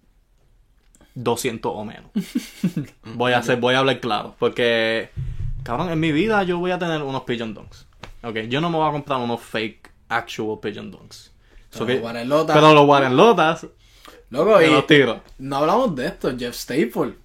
[1.16, 2.10] 200 o menos.
[3.16, 5.10] voy a hacer, voy a hablar claro, porque
[5.64, 7.86] cabrón, en mi vida yo voy a tener unos pigeon dunks.
[8.24, 11.32] Okay, yo no me voy a comprar unos fake actual pigeon dunks.
[11.70, 13.68] So Pero que- los pero los Warren Lotas
[14.32, 15.22] Loco, y los tiro.
[15.40, 17.16] no hablamos de esto, Jeff Staple.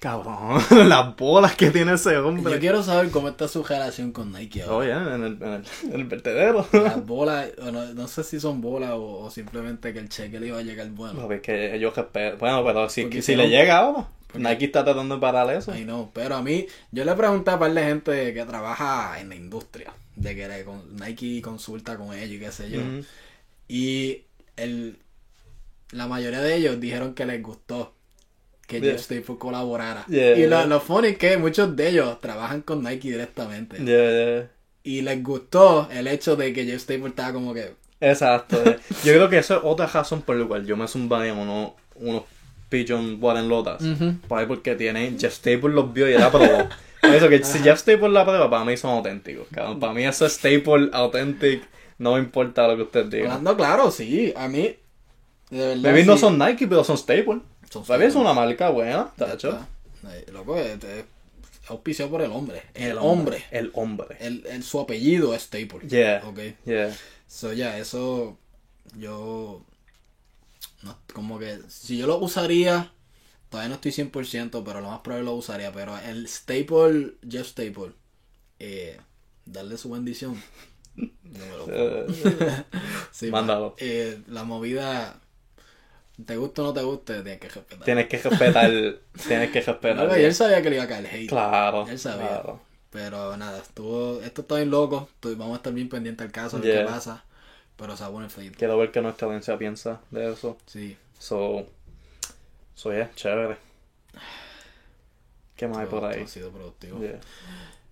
[0.00, 2.58] Cabrón, las bolas que tiene ese Yo hombre.
[2.58, 4.76] quiero saber cómo está su relación con Nike ahora.
[4.76, 6.66] Oye, en el, en el, en el vertedero.
[6.72, 10.46] Las bolas, bueno, no sé si son bolas o, o simplemente que el cheque le
[10.48, 11.30] iba a llegar bueno.
[11.30, 12.38] Es que yo respeto.
[12.38, 15.72] Bueno, pero si, Porque si le no- llega ahora, Nike está tratando de parar eso.
[15.72, 19.20] Ay, no, pero a mí, yo le pregunté a un par de gente que trabaja
[19.20, 22.80] en la industria, de que le con- Nike consulta con ellos y qué sé yo.
[23.68, 24.22] Y
[24.56, 24.98] el,
[25.90, 27.94] la mayoría de ellos dijeron que les gustó
[28.70, 28.92] que Yeah.
[28.92, 30.04] Jeff Staple colaborara.
[30.08, 33.76] Yeah, y lo, lo funny es que muchos de ellos trabajan con Nike directamente.
[33.78, 34.50] Yeah, yeah.
[34.82, 37.74] Y les gustó el hecho de que Jeff Staple estaba como que...
[38.00, 38.62] Exacto.
[38.64, 38.78] eh.
[39.04, 42.22] yo creo que eso es otra razón por la cual yo me zumbaría unos, unos
[42.70, 43.82] Pigeon Warren Lotas.
[44.28, 46.68] Pues porque tiene Jeff Staple los vio y él aprobó.
[47.02, 49.46] Por eso que si Jeff Staple la prueba, para mí son auténticos.
[49.50, 49.80] cabrón.
[49.80, 51.62] Para mí eso es Staple authentic.
[51.98, 53.26] No me importa lo que usted diga.
[53.34, 54.76] Hablando claro, sí, a mí...
[55.50, 56.20] De verdad, Baby no sí.
[56.20, 57.40] son Nike, pero son Staple.
[57.70, 58.20] Son Baby es Staple.
[58.20, 59.66] una marca buena, tacho.
[60.32, 61.04] Loco, es, es
[61.68, 62.62] auspiciado por el hombre.
[62.74, 63.44] El, hombre.
[63.50, 64.16] El hombre.
[64.20, 65.88] El, el- su apellido es Staple.
[65.88, 66.22] Yeah.
[66.26, 66.38] Ok.
[66.64, 66.96] Yeah.
[67.26, 68.38] So, ya, eso.
[68.98, 69.62] Yo.
[70.82, 71.58] No, como que.
[71.68, 72.92] Si yo lo usaría.
[73.50, 75.72] Todavía no estoy 100%, pero lo más probable lo usaría.
[75.72, 77.92] Pero el Staple, Jeff Staple.
[78.58, 78.98] eh,
[79.44, 80.40] darle su bendición.
[80.96, 82.64] No me lo Eh,
[83.12, 83.74] Sí, Mándalo.
[83.78, 85.20] Eh, la movida,
[86.26, 87.84] te gusta o no te guste, tienes que respetar.
[87.84, 88.70] tienes que respetar.
[89.28, 90.08] tienes que respetar.
[90.08, 91.28] No, y él sabía que le iba a caer hate.
[91.28, 91.86] Claro.
[91.88, 92.28] Él sabía.
[92.28, 92.60] claro.
[92.90, 95.08] Pero nada, estuvo, esto está bien loco.
[95.22, 96.82] Vamos a estar bien pendientes al caso, a ver Yeah.
[96.86, 97.24] qué pasa.
[97.76, 98.58] Pero se va a poner feito.
[98.58, 100.58] Quiero ver qué nuestra audiencia piensa de eso.
[100.66, 100.96] Sí.
[101.18, 101.66] So,
[102.74, 103.56] so yeah, chévere.
[105.56, 106.22] ¿Qué más hay por ahí?
[106.22, 107.00] ha sido productivo.
[107.00, 107.20] Yeah.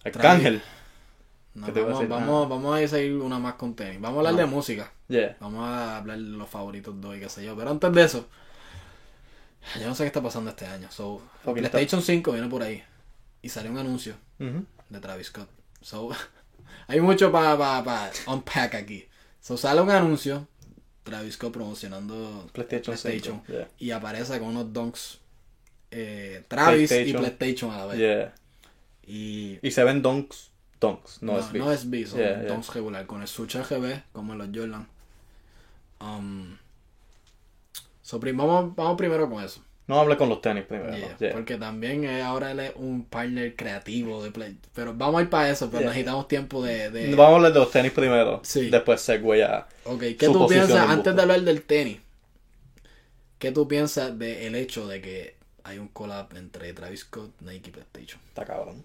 [0.04, 0.62] Arcángel.
[1.58, 3.74] No, ¿Qué te iba a vamos, vamos, vamos a ir a seguir una más con
[3.74, 4.00] tenis.
[4.00, 4.38] Vamos a hablar No.
[4.40, 4.92] de música.
[5.08, 5.36] Yeah.
[5.40, 7.56] Vamos a hablar de los favoritos de hoy, qué sé yo.
[7.56, 8.26] Pero antes de eso,
[9.80, 10.88] yo no sé qué está pasando este año.
[10.90, 12.82] So, PlayStation 5 viene por ahí.
[13.42, 15.48] Y salió un anuncio de Travis Scott.
[15.80, 16.10] So,
[16.88, 19.06] hay mucho para pa, pa unpack aquí.
[19.40, 20.46] So, sale un anuncio.
[21.04, 23.42] Travis Scott promocionando PlayStation 5.
[23.48, 23.68] Yeah.
[23.78, 25.18] Y aparece con unos donks.
[25.90, 27.20] eh, Travis y PlayStation.
[27.22, 27.98] PlayStation a la vez.
[27.98, 28.34] Yeah.
[29.06, 30.50] Y Y se ven donks.
[30.80, 31.62] Donks, no, no, es big.
[31.62, 32.48] no es B, son Yeah, yeah.
[32.48, 33.06] donks regular.
[33.06, 34.86] Con el Switch RGB, como los Jordan.
[36.00, 36.56] Um,
[38.02, 39.60] so, vamos, vamos primero con eso.
[39.88, 40.94] No hable con los tenis primero.
[40.96, 41.32] Yeah, yeah.
[41.32, 44.58] Porque también eh, ahora él es un partner creativo de Play.
[44.74, 45.88] Pero vamos a ir para eso, pero Yeah.
[45.88, 46.90] necesitamos tiempo de...
[46.90, 47.10] de...
[47.14, 48.40] Vamos a hablar de los tenis primero.
[48.44, 48.68] Sí.
[48.68, 49.66] Después segue a.
[49.84, 52.00] Ok, ¿qué su tú piensas, en antes de hablar del tenis,
[53.38, 57.72] qué tú piensas del hecho de que hay un collab entre Travis Scott, Nike y
[57.72, 58.20] PlayStation?
[58.28, 58.84] Está cabrón.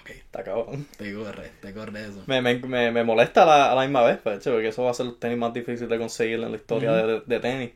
[0.00, 0.86] Ok, Está cabrón.
[0.96, 2.26] te corre, te corre eso.
[2.26, 4.90] Me, me, me, me molesta a la, a la misma vez, pues, porque eso va
[4.92, 7.72] a ser los tenis más difíciles de conseguir en la historia de, de tenis.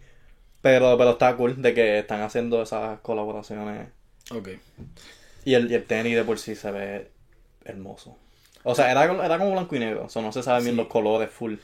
[0.63, 3.89] Pero, pero está cool de que están haciendo esas colaboraciones.
[4.31, 4.49] Ok,
[5.45, 7.11] Y el, y el tenis de por sí se ve
[7.65, 8.17] hermoso.
[8.65, 10.05] O sea, era, era como blanco y negro.
[10.07, 11.57] O sea, no se saben bien los colores full.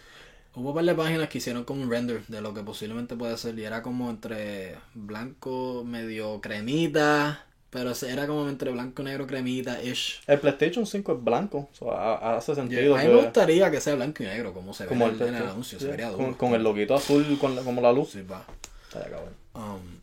[0.54, 3.36] Hubo un par de páginas que hicieron como un render de lo que posiblemente puede
[3.38, 9.82] ser y era como entre blanco medio cremita, pero era como entre blanco negro cremita
[9.82, 10.20] ish.
[10.26, 11.70] El PlayStation 5 es blanco.
[11.72, 12.94] O sea, ha- hace sentido.
[12.94, 15.14] a mí que- me gustaría que sea blanco y negro como se ve como en,
[15.14, 16.36] el, en el anuncio, se vería duro.
[16.36, 18.10] con el loguito azul, con la- como la luz.
[18.10, 18.44] Sí, va.
[18.88, 19.34] Estaría cabrón.
[19.54, 20.00] Um,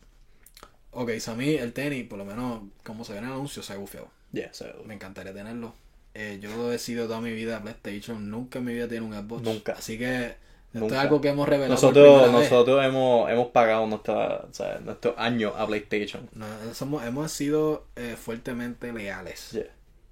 [1.04, 3.62] ok, so a mí el tenis, por lo menos como se ve en el anuncio,
[3.62, 4.08] se ha gufiado.
[4.32, 5.74] Yeah, se ve Me encantaría tenerlo.
[6.16, 9.44] Eh, yo he sido toda mi vida PlayStation, nunca en mi vida tiene un Xbox.
[9.44, 9.74] Nunca.
[9.74, 10.34] Así que
[10.74, 10.96] esto Nunca.
[10.96, 11.74] es algo que hemos revelado.
[11.74, 16.30] Nosotros, nosotros hemos, hemos pagado nuestra, o sea, nuestro año a PlayStation.
[16.34, 19.66] No, somos, hemos sido eh, fuertemente leales Yeah.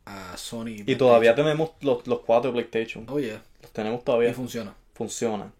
[0.05, 0.83] a Sony.
[0.85, 3.05] Y todavía tenemos los, los cuatro PlayStation.
[3.09, 4.33] Oye, Los tenemos y todavía.
[4.33, 4.73] funciona.
[4.95, 5.51] Funcionan.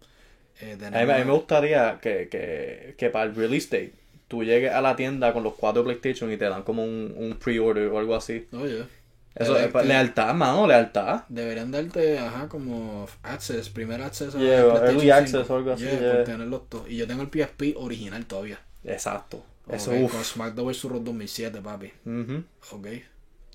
[0.60, 3.92] Eh, A mí, tenemos- a mí me gustaría que, que, que para el release date
[4.26, 7.38] tú llegues a la tienda con los cuatro PlayStation y te dan como un, un
[7.38, 8.46] pre-order o algo así.
[8.52, 8.84] Oye,
[9.38, 11.22] Eso es que- lealtad, mano, lealtad.
[11.28, 15.14] deberían darte, ajá, como access, primer access a Yeah, PlayStation early 5.
[15.14, 16.12] access o algo así, Yeah, yeah.
[16.14, 16.90] por tenerlos todos.
[16.90, 18.58] Y yo tengo el PSP original todavía.
[18.84, 19.44] Exacto.
[19.70, 20.12] Eso, uff.
[20.12, 20.84] Con SmackDown vs.
[20.84, 21.92] Raw 2007, papi.
[22.06, 22.42] Ujú.
[22.72, 22.86] Ok.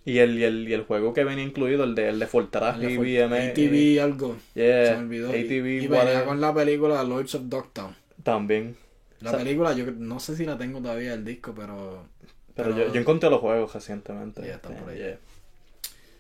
[0.06, 2.82] Y el, y, el, y el juego que venía incluido, el de, el de Fortran
[2.84, 3.36] y BM.
[3.50, 4.38] ATV algo.
[4.54, 5.36] Yeah, Se me olvidó.
[5.36, 5.52] Y- ATV,
[5.84, 6.26] y, venía whatever.
[6.26, 7.96] con la película Lords of Dogtown.
[8.22, 8.76] También.
[9.22, 12.06] La O sea, película, yo no sé si la tengo todavía el disco, pero.
[12.54, 14.46] Pero, yo, yo encontré los juegos recientemente.
[14.46, 14.98] Ya están por ahí.
[14.98, 15.18] Yeah.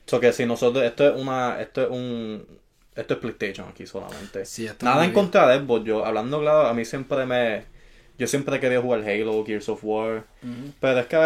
[0.05, 2.45] So que si nosotros, esto es una, esto es un,
[2.95, 4.45] esto es PlayStation aquí solamente.
[4.45, 5.13] Sí, Nada en bien.
[5.13, 7.65] contra de Xbox, yo, hablando claro, a mí siempre me,
[8.17, 10.25] yo siempre he querido jugar Halo, Gears of War,
[10.79, 11.17] pero es que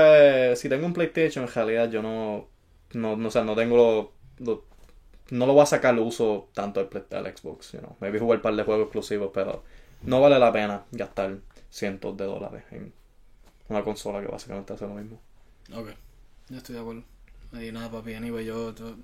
[0.51, 2.47] eh, si tengo un PlayStation en realidad yo no,
[2.93, 4.13] no, no, o sea, no tengo lo,
[4.45, 4.63] lo-
[5.31, 7.95] no lo voy a sacar el uso tanto al, al Xbox, you know.
[7.99, 9.63] Maybe jugar un par de juegos exclusivos, pero
[10.05, 11.37] no vale la pena gastar
[11.69, 12.93] cientos de dólares en
[13.69, 15.19] una consola que básicamente hace lo mismo.
[15.73, 15.89] Ok,
[16.49, 17.03] yo estoy de acuerdo.
[17.53, 18.95] Y nada, papi, anyway, yo, yo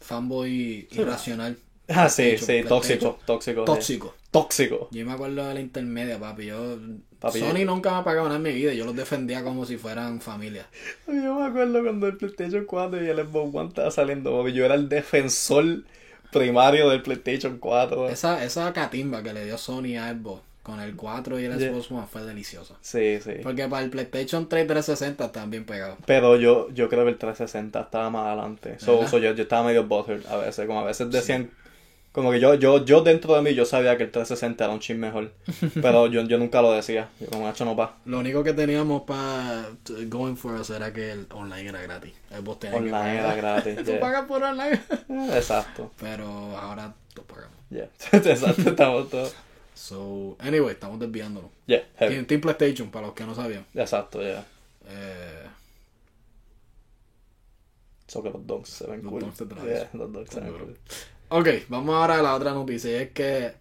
[0.00, 1.56] fanboy irracional,
[1.88, 3.62] Ah, sí, sí, tóxico, tóxico.
[3.62, 3.66] sí.
[3.66, 4.14] tóxico.
[4.30, 4.88] Tóxico.
[4.92, 6.46] Yo me acuerdo de la intermedia, papi.
[6.46, 6.78] Yo,
[7.18, 8.72] Papi, Sony yo- nunca me ha pagado nada en mi vida.
[8.72, 10.66] Yo los defendía como si fueran familia.
[11.06, 14.52] Yo me acuerdo cuando el PlayStation 4 y el Xbox One estaba saliendo, papi.
[14.54, 15.84] Yo era el defensor
[16.32, 18.08] primario del PlayStation 4.
[18.08, 21.72] Esa, esa catimba que le dio Sony a Xbox con el 4 y el Yeah.
[21.72, 22.74] Xbox One fue deliciosa.
[22.80, 23.32] Sí, sí.
[23.42, 25.98] Porque para el PlayStation 3 y 360 están bien pegados.
[26.06, 28.78] Pero yo, yo creo que el 360 estaba más adelante.
[28.78, 30.66] So, so yo, yo estaba medio buttered a veces.
[30.66, 31.50] Como a veces decían.
[32.12, 34.80] Como que yo, yo, yo dentro de mí yo sabía que el 360 era un
[34.80, 35.32] chin mejor.
[35.80, 37.08] Pero yo, yo nunca lo decía.
[37.18, 37.96] Yo como hecho no pa.
[38.04, 39.70] Lo único que teníamos para
[40.08, 42.12] going for us era que el online era gratis.
[42.30, 43.76] Xbox tenía Online era gratis.
[43.84, 44.00] Tú yeah.
[44.00, 44.80] pagas por online.
[45.34, 45.90] Exacto.
[45.98, 46.26] Pero
[46.58, 47.56] ahora lo pagamos.
[47.70, 47.88] Yeah.
[48.12, 49.34] Exacto, estamos todos.
[49.74, 51.50] So, anyway, estamos desviándonos.
[51.66, 51.84] Yeah.
[51.98, 53.64] Team, Team PlayStation, para los que no sabían.
[53.74, 54.46] Exacto, yeah.
[54.86, 55.46] Eh,
[58.06, 59.20] So que los dogs se ven Los cool.
[59.22, 59.64] dogs.
[59.64, 60.76] Yeah, los dogs se ven cool.
[61.30, 62.90] ok, vamos ahora a la otra noticia.
[62.90, 63.52] Y es que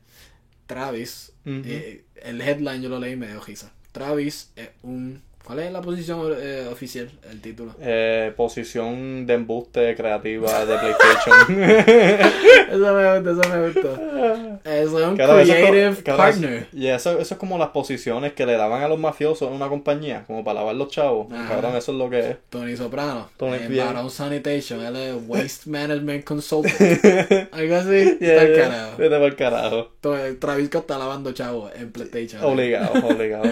[0.68, 3.72] Travis, eh, el headline yo lo leí y me dio risa.
[3.94, 7.74] Travis es un ¿Cuál es la posición eh, oficial, el título?
[7.82, 11.62] Eh, posición de embuste creativa de PlayStation.
[12.72, 14.60] eso me gusta, eso me gusta.
[14.64, 16.68] Eso es un Claro, eso creative claro, partner.
[16.72, 19.68] Y eso, eso es como las posiciones que le daban a los mafiosos en una
[19.68, 21.28] compañía, como para lavar los chavos.
[21.48, 22.38] Cabrón, eso es lo que es.
[22.50, 23.30] Tony Soprano.
[23.38, 23.86] Tony- bien.
[23.88, 24.86] Barón Sanitation.
[24.86, 26.74] Él es Waste Management Consultant.
[27.52, 28.18] Algo así.
[28.20, 28.64] Yeah, Está el yeah.
[28.70, 28.98] carajo.
[28.98, 29.92] Vete pa'l carajo.
[30.02, 32.44] To- Travis está lavando chavo en PlayStation.
[32.44, 33.44] Obligado, obligado.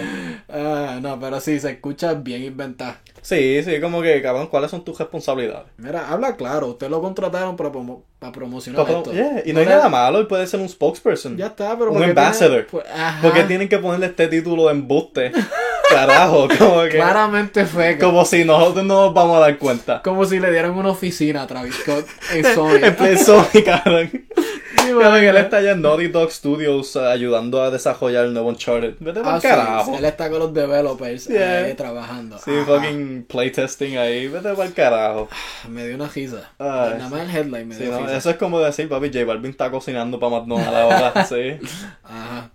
[0.48, 2.94] Ah, no, pero sí, se escucha bien inventado.
[3.22, 5.66] Sí, sí, como que, cabrón, ¿cuáles son tus responsabilidades?
[5.78, 6.68] Mira, habla claro.
[6.68, 9.12] Usted lo contrataron para, promo- para promocionar Pero, esto.
[9.12, 11.36] yeah, y no hay le- nada malo, él puede ser un spokesperson.
[11.36, 12.66] Ya está, pero Un ¿por qué ambassador.
[12.66, 12.84] tiene- pues.
[13.22, 15.32] Porque tienen que ponerle este título de embuste.
[15.90, 16.90] Carajo, como que.
[16.90, 20.00] Claramente fue Como si nosotros no nos vamos a dar cuenta.
[20.02, 22.76] como si le dieran una oficina a Travis Scott en Sony.
[22.82, 24.10] en Sony, cabrón.
[24.12, 25.38] Sí, Cabrón, él bueno.
[25.38, 28.94] está allá en Naughty Dog Studios eh, ayudando a desarrollar el nuevo Uncharted.
[28.98, 29.96] Vete Ah, sí, carajo.
[29.96, 31.64] él está con los developers Yeah.
[31.66, 32.38] ahí trabajando.
[32.38, 32.64] Sí, Ajá.
[32.64, 34.26] fucking playtesting ahí.
[34.28, 35.28] Vete pa'l carajo.
[35.68, 36.50] Me dio una risa.
[36.58, 38.16] Nada más el headline me Sí, dio no, risa.
[38.16, 41.24] eso es como decir, papi, J Balvin está cocinando para McDonald's ahora.
[41.28, 41.58] Sí.
[42.02, 42.50] Ajá.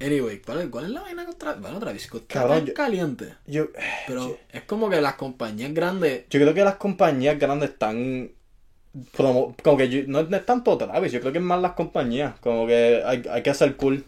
[0.00, 3.34] Anyway, ¿cuál es, cuál es la vaina contra Bueno, Travis Scott Cabrón, yo- caliente.
[3.46, 3.66] Yo,
[4.08, 6.24] Pero es como que las compañías grandes.
[6.30, 8.30] yo creo que las compañías grandes están.
[9.16, 11.60] promo- como que yo- no, es- no es tanto Travis, yo creo que es más
[11.60, 12.38] las compañías.
[12.40, 14.04] Como que hay, hay que hacer cool.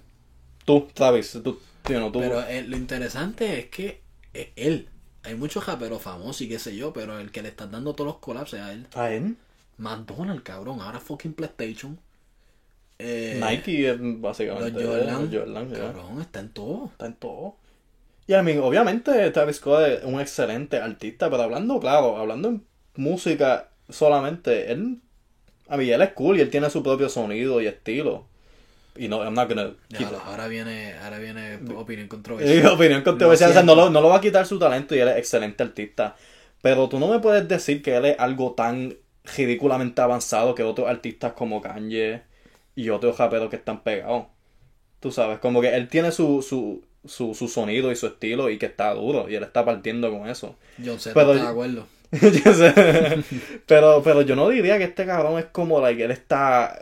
[0.64, 2.20] Tú, Travis, tú, you know, tú.
[2.20, 4.01] Pero eh, lo interesante es que
[4.33, 4.88] es él.
[5.25, 8.07] Hay muchos raperos famosos y qué sé yo, pero el que le está dando todos
[8.07, 8.87] los colapsos es a él.
[8.94, 9.37] ¿A él?
[9.77, 10.81] McDonald's, cabrón.
[10.81, 11.99] Ahora fucking PlayStation.
[12.99, 14.85] Eh, Nike es Los básicamente.
[14.85, 15.25] Jordan.
[15.25, 15.71] eh, Jordan.
[15.71, 16.87] Cabrón, está en todo.
[16.87, 17.57] Está en todo.
[18.27, 22.65] Y a mí, obviamente, Travis Scott es un excelente artista, pero hablando, claro, hablando en
[22.97, 24.99] música solamente, él,
[25.69, 28.27] a mí, él es cool y él tiene su propio sonido y estilo.
[28.97, 32.67] Y no, I'm not gonna Ya, ahora viene, ahora viene opinión controversial.
[32.73, 35.09] opinión controversial, o sea, no lo, no lo va a quitar su talento y él
[35.09, 36.17] es excelente artista.
[36.63, 38.97] Pero tú no me puedes decir que él es algo tan
[39.37, 42.23] ridículamente avanzado que otros artistas como Kanye
[42.77, 44.27] y otros raperos que están pegados.
[45.01, 48.59] Tú sabes, como que él tiene su, su, su, su sonido y su estilo y
[48.59, 50.55] que está duro y él está partiendo con eso.
[50.85, 51.87] John Z Pero- está de acuerdo.
[52.12, 52.73] Yo sé.
[53.67, 56.81] pero, pero yo no diría que este cabrón es como like, él está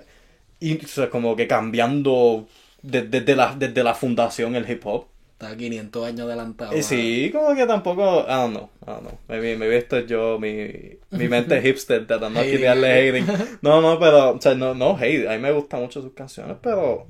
[0.61, 2.47] y, o sea, como que cambiando
[2.83, 5.07] de- desde, la, desde la fundación el hip hop.
[5.45, 6.77] Está 500 años adelantado.
[6.77, 9.19] Y sí, como que tampoco, I don't know, I don't know.
[9.29, 13.27] Maybe, maybe esto es yo, mi, mi mente hipster tratando de quitarle hating.
[13.63, 16.57] No, no, pero, o sea, no, no hate, a mí me gustan mucho sus canciones,
[16.63, 17.07] pero,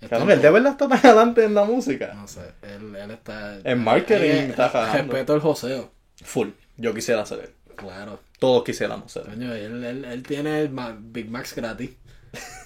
[0.00, 2.12] en él de verdad está tan adelante en la música.
[2.14, 3.58] No sé, él, él está...
[3.64, 5.12] En marketing está jalando.
[5.12, 5.92] Respeto el joseo.
[6.24, 7.50] Full, yo quisiera ser él.
[7.76, 8.20] Claro.
[8.38, 9.34] Todos quisiéramos ser él.
[9.34, 11.90] Coño, él, él, él tiene Ma- Big Macs gratis.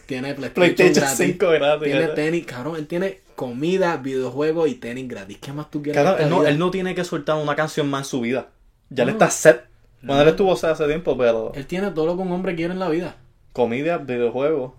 [0.06, 1.26] Tiene PlayStation, PlayStation gratis.
[1.38, 1.84] 5 gratis.
[1.84, 2.76] Tiene tenis, cabrón.
[2.76, 5.38] Él tiene comida, videojuegos y tenis gratis.
[5.40, 6.02] ¿Qué más tú quieres?
[6.20, 6.48] Él no, vida?
[6.50, 8.48] él no tiene que soltar una canción más en su vida.
[8.90, 9.64] Ya le está set.
[10.02, 12.72] Bueno, él estuvo set hace tiempo, pero Él tiene todo lo que un hombre quiere
[12.72, 13.16] en la vida.
[13.52, 14.72] comida, videojuegos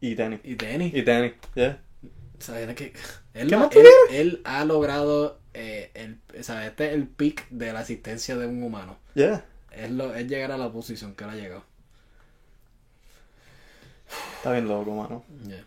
[0.00, 0.40] y tenis.
[0.42, 0.92] Y tenis.
[0.94, 1.80] Y tenis, yeah.
[2.38, 2.92] O sea, es que
[3.34, 7.06] él, ¿Qué ha- más él, él ha logrado, eh, el, o sea, este es el
[7.06, 8.98] peak de la asistencia de un humano.
[9.14, 9.44] Yeah.
[9.70, 11.64] Es, lo, es llegar a la posición que él ha llegado.
[14.36, 15.24] Está bien loco, mano.
[15.46, 15.64] Yeah.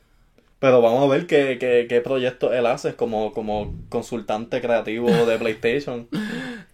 [0.60, 5.38] Pero vamos a ver qué, qué, qué proyecto él hace como, como consultante creativo de
[5.40, 6.08] PlayStation.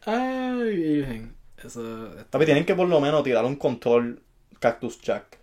[0.06, 1.34] Ay, virgen.
[1.64, 2.10] Eso.
[2.30, 4.22] Papi, tienen que por lo menos tirar un control
[4.60, 5.38] Cactus Jack.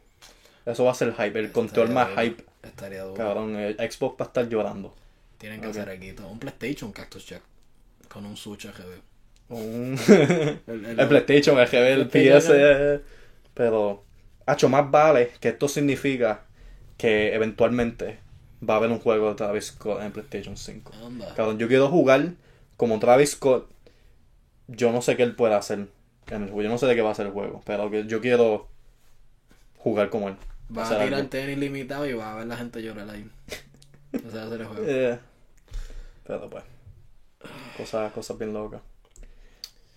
[0.67, 2.23] Eso va a ser hype, el control más duro.
[2.23, 2.45] hype.
[2.63, 3.15] Estaría duro.
[3.15, 4.95] Cabrón, el Xbox va a estar llorando.
[5.39, 6.29] Tienen que hacer aquí todo.
[6.29, 7.43] Un PlayStation Cactus Jack.
[8.09, 9.01] Con un Switch RGB.
[9.51, 9.99] Un-
[10.67, 12.09] El, el PlayStation, el GB, el.
[12.09, 13.03] PS.
[13.55, 14.05] Pero,
[14.49, 16.43] hacho, más vale que esto significa
[16.97, 18.19] que eventualmente
[18.69, 20.93] va a haber un juego de Travis Scott en PlayStation 5.
[21.07, 21.35] Anda.
[21.35, 22.33] Cabrón, yo quiero jugar
[22.77, 23.71] como Travis Scott.
[24.67, 25.89] Yo no sé qué él puede hacer
[26.27, 26.63] en el juego.
[26.63, 27.63] Yo no sé de qué va a ser el juego.
[27.65, 28.69] Pero yo quiero
[29.77, 30.37] jugar como él.
[30.77, 31.31] Va hacer a tirar algo.
[31.31, 33.31] tenis limitado y va a ver la gente llorar ahí.
[34.13, 34.85] Ese va a ser el juego.
[34.87, 35.19] Eh,
[36.27, 36.65] pero pues.
[37.77, 38.83] Cosas, cosas bien locas.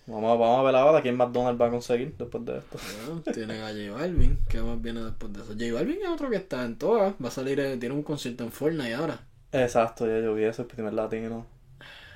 [0.06, 2.78] Vamos, a- vamos a ver ahora quién McDonald's va a conseguir después de esto.
[3.06, 4.38] Bueno, tienen a J Balvin.
[4.48, 5.52] ¿Qué más viene después de eso?
[5.52, 7.14] J Balvin es otro que está en todas.
[7.22, 9.20] Va a salir, eh, tiene un concierto en Fortnite ahora.
[9.52, 11.46] Exacto, ya yo vi eso, el primer latino.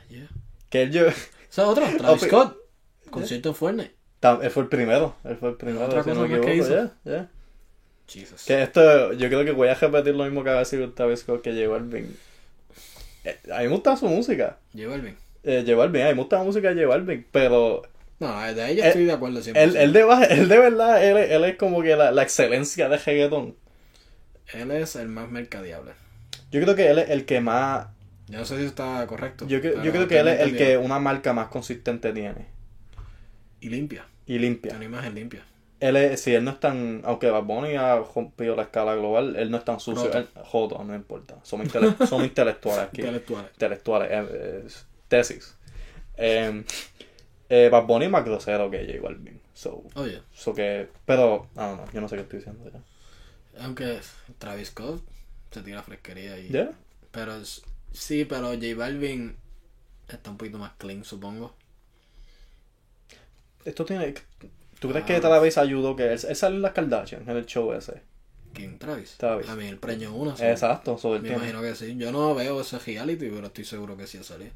[0.09, 0.29] Yeah.
[0.71, 1.13] Que él, yo, O
[1.49, 2.23] sea, otro, Travis.
[2.23, 2.57] Scott.
[3.11, 3.95] Concierto en Fortnite.
[4.21, 5.15] tam- él fue el primero.
[5.25, 5.87] Él fue el primero.
[5.87, 6.75] Otra si no cosa me más que equivoco, hizo.
[6.75, 7.29] yeah, yeah.
[8.09, 8.45] Jesus.
[8.45, 11.43] Que esto, yo creo que voy a repetir lo mismo que había sido Travis Scott
[11.43, 12.17] que llegó Balvin.
[13.25, 14.59] Eh, a mí me gusta su música.
[14.75, 15.17] J Balvin.
[15.47, 17.83] Eh, Balvin, a mí me gusta la música de Balvin, pero
[18.19, 19.63] No, de ahí yo Él- estoy de acuerdo siempre.
[19.63, 22.99] él, él, de, él de verdad, él, él es como que la, la excelencia de
[22.99, 23.55] reggaetón.
[24.53, 25.93] Él es el más mercadeable.
[26.51, 27.89] Yo creo que él es el que más
[28.29, 29.47] Yo no sé si está correcto.
[29.47, 32.47] Yo, yo creo que él es el que una marca más consistente tiene.
[33.61, 34.07] Y limpia.
[34.25, 34.75] Y Tiene limpia.
[34.77, 35.43] una imagen limpia.
[35.79, 39.37] Él es, si él no es tan, aunque Bad Bunny ha rompido la escala global,
[39.37, 40.11] él no es tan sucio.
[40.45, 41.37] Joto, no importa.
[41.43, 43.03] Somos, intele- somos intelectuales aquí.
[43.03, 43.51] Intelectuales.
[43.53, 44.69] intelectuales, eh, eh,
[45.09, 45.55] tesis.
[46.17, 46.65] Eh,
[47.49, 49.41] eh, Bad Bunny es más grosero que J Balvin.
[49.55, 49.85] So,
[50.35, 53.65] so que, pero, no, no, yo no sé qué estoy diciendo ya.
[53.65, 54.01] aunque
[54.39, 55.03] Travis Scott
[55.51, 56.51] se tira fresquería y...
[56.51, 56.73] ¿Ya?
[57.11, 57.33] Pero
[57.93, 59.37] sí, pero J Balvin
[60.09, 61.55] está un poquito más clean, supongo.
[63.65, 64.15] Esto tiene,
[64.79, 65.07] ¿tú crees Ah.
[65.07, 68.03] que Travis ayudó que él, él sale en las Kardashian, en el show ese?
[68.53, 68.79] ¿Quién?
[68.79, 69.17] Travis.
[69.19, 69.49] Travis.
[69.49, 70.37] A mí el preño uno.
[70.37, 70.45] sí.
[70.45, 71.97] Exacto, so él Me imagino que sí.
[71.97, 74.53] Yo no veo ese reality, pero estoy seguro que sí ha salido.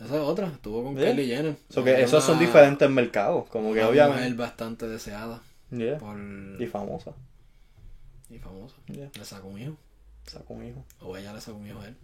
[0.00, 0.46] Esa es otra.
[0.48, 1.02] Estuvo con ¿Sí?
[1.02, 1.56] Kylie Jenner.
[1.68, 4.20] so que Es esos son diferentes mercados, como que una obviamente.
[4.22, 5.40] mujer bastante deseada
[5.70, 6.16] Yeah, por...
[6.58, 7.12] Y famosa.
[8.30, 8.76] y famosa.
[8.86, 9.10] Yeah.
[9.14, 9.76] Le sacó un hijo.
[10.26, 10.84] Sacó un hijo.
[11.00, 11.96] O ella le sacó un hijo a él.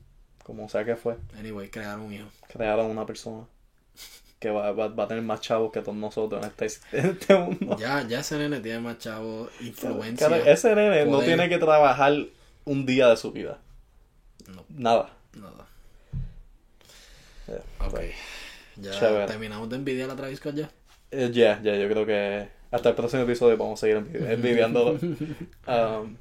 [0.42, 1.16] Como sea que fue.
[1.38, 2.28] Anyway, crearon un hijo.
[2.53, 3.45] Crearon una persona
[4.38, 7.38] que va, va, va a tener más chavos que todos nosotros en este, en este
[7.38, 7.78] mundo.
[7.78, 10.28] Ya, ya ese nene tiene más chavo influencia.
[10.28, 12.12] Cara, ese nene no tiene que trabajar
[12.66, 13.59] un día de su vida.
[14.55, 14.64] No.
[14.68, 15.11] Nada.
[15.34, 15.66] Nada.
[17.47, 17.90] Yeah, Ok.
[17.90, 18.14] pues,
[18.76, 19.26] Ya Chévere.
[19.26, 20.70] terminamos de envidiar a Travis Scott ya.
[21.11, 24.99] eh, Ya, ya, yo creo que hasta el próximo episodio vamos a seguir envi- envidiándolo.
[25.68, 26.16] Um,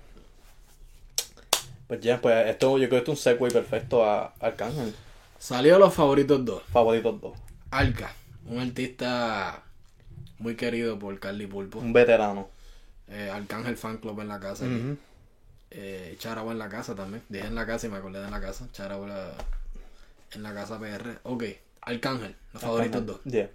[1.87, 4.93] pues ya, pues esto yo creo que esto es un segue perfecto a Arcángel.
[5.39, 6.63] Salió los favoritos dos.
[6.71, 7.37] Favoritos dos.
[7.71, 8.13] Alca,
[8.47, 9.63] un artista
[10.39, 11.79] muy querido por Carly Pulpo.
[11.79, 12.49] Un veterano.
[13.09, 14.65] Eh, Arcángel Fan Club en la casa.
[15.71, 17.23] Eh, Charabo en la casa también.
[17.29, 18.67] Dije en la casa y me acordé de en la casa.
[18.71, 19.33] Charabo la-
[20.35, 21.19] en la casa PR.
[21.23, 21.43] Ok,
[21.81, 23.23] Arcángel, los favoritos dos.
[23.23, 23.49] Yeah.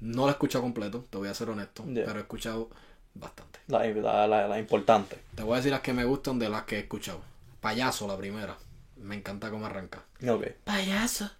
[0.00, 1.84] No lo he escuchado completo, te voy a ser honesto.
[1.84, 2.04] Yeah.
[2.04, 2.70] Pero he escuchado
[3.14, 3.60] bastante.
[3.68, 5.18] La, la, la, la importante.
[5.34, 7.20] Te voy a decir las que me gustan de las que he escuchado.
[7.60, 8.56] Payaso, la primera.
[8.96, 10.04] Me encanta cómo arranca.
[10.28, 10.46] Ok.
[10.64, 11.30] Payaso.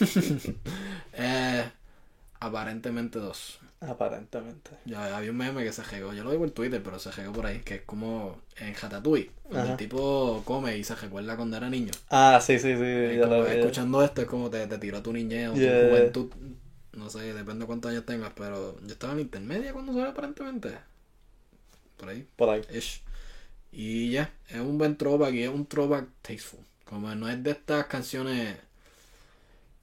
[1.12, 1.70] eh,
[2.40, 3.58] aparentemente dos.
[3.88, 4.70] Aparentemente.
[4.84, 6.12] Ya había un meme que se regó.
[6.12, 7.60] Yo lo digo en Twitter, pero se regó por ahí.
[7.60, 9.30] Que es como en Ratatouille.
[9.42, 11.90] Cuando el tipo come y se recuerda cuando era niño.
[12.08, 13.16] Ah, sí, sí, sí.
[13.18, 15.82] Ya lo escuchando esto es como te, te tiró tu niñez o Yeah.
[15.82, 16.30] tu juventud.
[16.92, 20.08] No sé, depende de cuántos años tengas, pero yo estaba en la intermedia cuando salió
[20.10, 20.78] aparentemente.
[21.96, 22.26] Por ahí.
[22.36, 22.62] Por ahí.
[22.72, 23.02] Ish.
[23.72, 26.60] Y ya, es un buen throwback y es un throwback tasteful.
[26.84, 28.56] Como no es de estas canciones.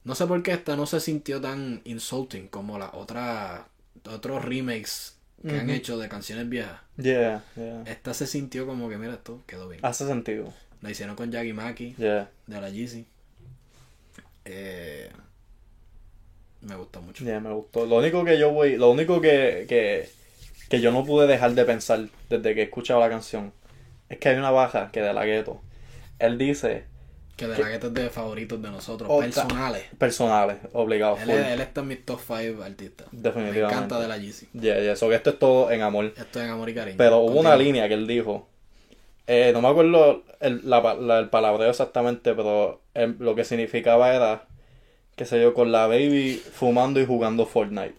[0.04, 3.62] No sé por qué esta no se sintió tan insulting como las otras.
[4.08, 6.80] Otros remakes que han hecho de canciones viejas.
[6.96, 7.82] Yeah, yeah.
[7.86, 9.80] Esta se sintió como que, mira, esto quedó bien.
[9.84, 10.52] Hace sentido.
[10.82, 12.30] La hicieron con Jaggy Maki Yeah.
[12.46, 13.06] de la Yeezy.
[14.44, 15.10] Eh,
[16.62, 17.24] me gusta mucho.
[17.24, 17.86] Me gustó.
[17.86, 20.10] Lo único que yo voy, lo único que, que,
[20.68, 23.52] que yo no pude dejar de pensar desde que he escuchado la canción
[24.08, 25.62] es que hay una baja que de la gueto.
[26.18, 26.84] Él dice
[27.40, 29.84] Que de la es de favoritos de nosotros, Otra- personales.
[29.96, 31.16] personales, obligado.
[31.22, 33.06] Él, él está en mis top 5 artistas.
[33.12, 33.62] Definitivamente.
[33.62, 34.48] Me encanta de la Yeezy.
[34.52, 36.12] Ya, ya, so que esto es todo en amor.
[36.18, 36.96] Esto es en amor y cariño.
[36.98, 38.46] Pero hubo una línea que él dijo.
[39.26, 44.46] eh, no me acuerdo el, la, el palabreo exactamente, pero em, lo que significaba era,
[45.16, 47.94] qué sé yo, con la baby fumando y jugando Fortnite.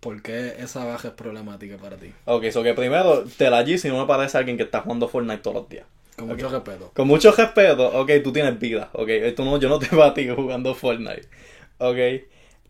[0.00, 2.12] ¿Por qué esa baja es problemática para ti?
[2.24, 5.38] Ok, so que primero, te la si no me parece alguien que está jugando Fortnite
[5.38, 5.86] todos los días.
[6.16, 6.90] Con mucho respeto.
[6.94, 10.74] Con mucho respeto, ok, tú tienes vida, ok, tú no, yo no te batí jugando
[10.74, 11.28] Fortnite,
[11.78, 11.96] ok.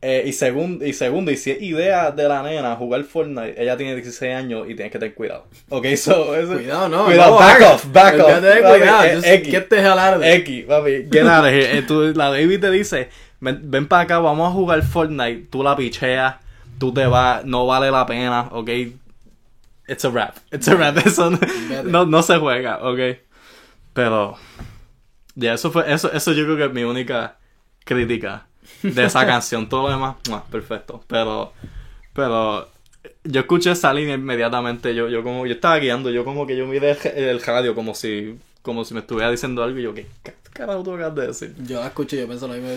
[0.03, 3.77] Eh, y, segundo, y segundo, y si es idea de la nena jugar Fortnite, ella
[3.79, 5.47] tiene 16 años y tienes que tener cuidado.
[5.71, 7.07] Ok, so, eso, Cuidado, no.
[7.07, 8.31] Cuidado, no, back off, back off.
[8.31, 9.05] Papi, cuidado.
[9.05, 9.51] eh, Just X.
[9.51, 10.23] get the hell out of.
[10.23, 11.79] X, papi, get out of here.
[11.79, 13.09] Eh, tú- la baby te dice,
[13.41, 16.37] ven, ven para acá, vamos a jugar Fortnite, tú la picheas,
[16.79, 18.69] tú te vas, no vale la pena, ok.
[19.89, 21.39] It's a rap, it's a rap, eso no,
[21.85, 22.99] no, no se juega, ok.
[23.97, 24.37] Pero,
[25.35, 27.39] ya, eso fue, eso, eso yo creo que es mi única
[27.83, 28.47] crítica
[28.83, 29.71] de esa canción.
[29.71, 30.17] Todo lo demás,
[30.51, 31.03] perfecto.
[31.07, 31.55] Pero,
[32.13, 32.69] pero,
[33.25, 34.95] yo escuché esa línea inmediatamente.
[34.95, 38.39] Yo, yo como, yo estaba guiando, yo como que yo miré el radio como si,
[38.67, 41.55] como si me estuviera diciendo algo y yo, ¿qué ca- carajo tú acabas de decir?
[41.67, 42.69] Yo la escuché y yo pienso lo mismo.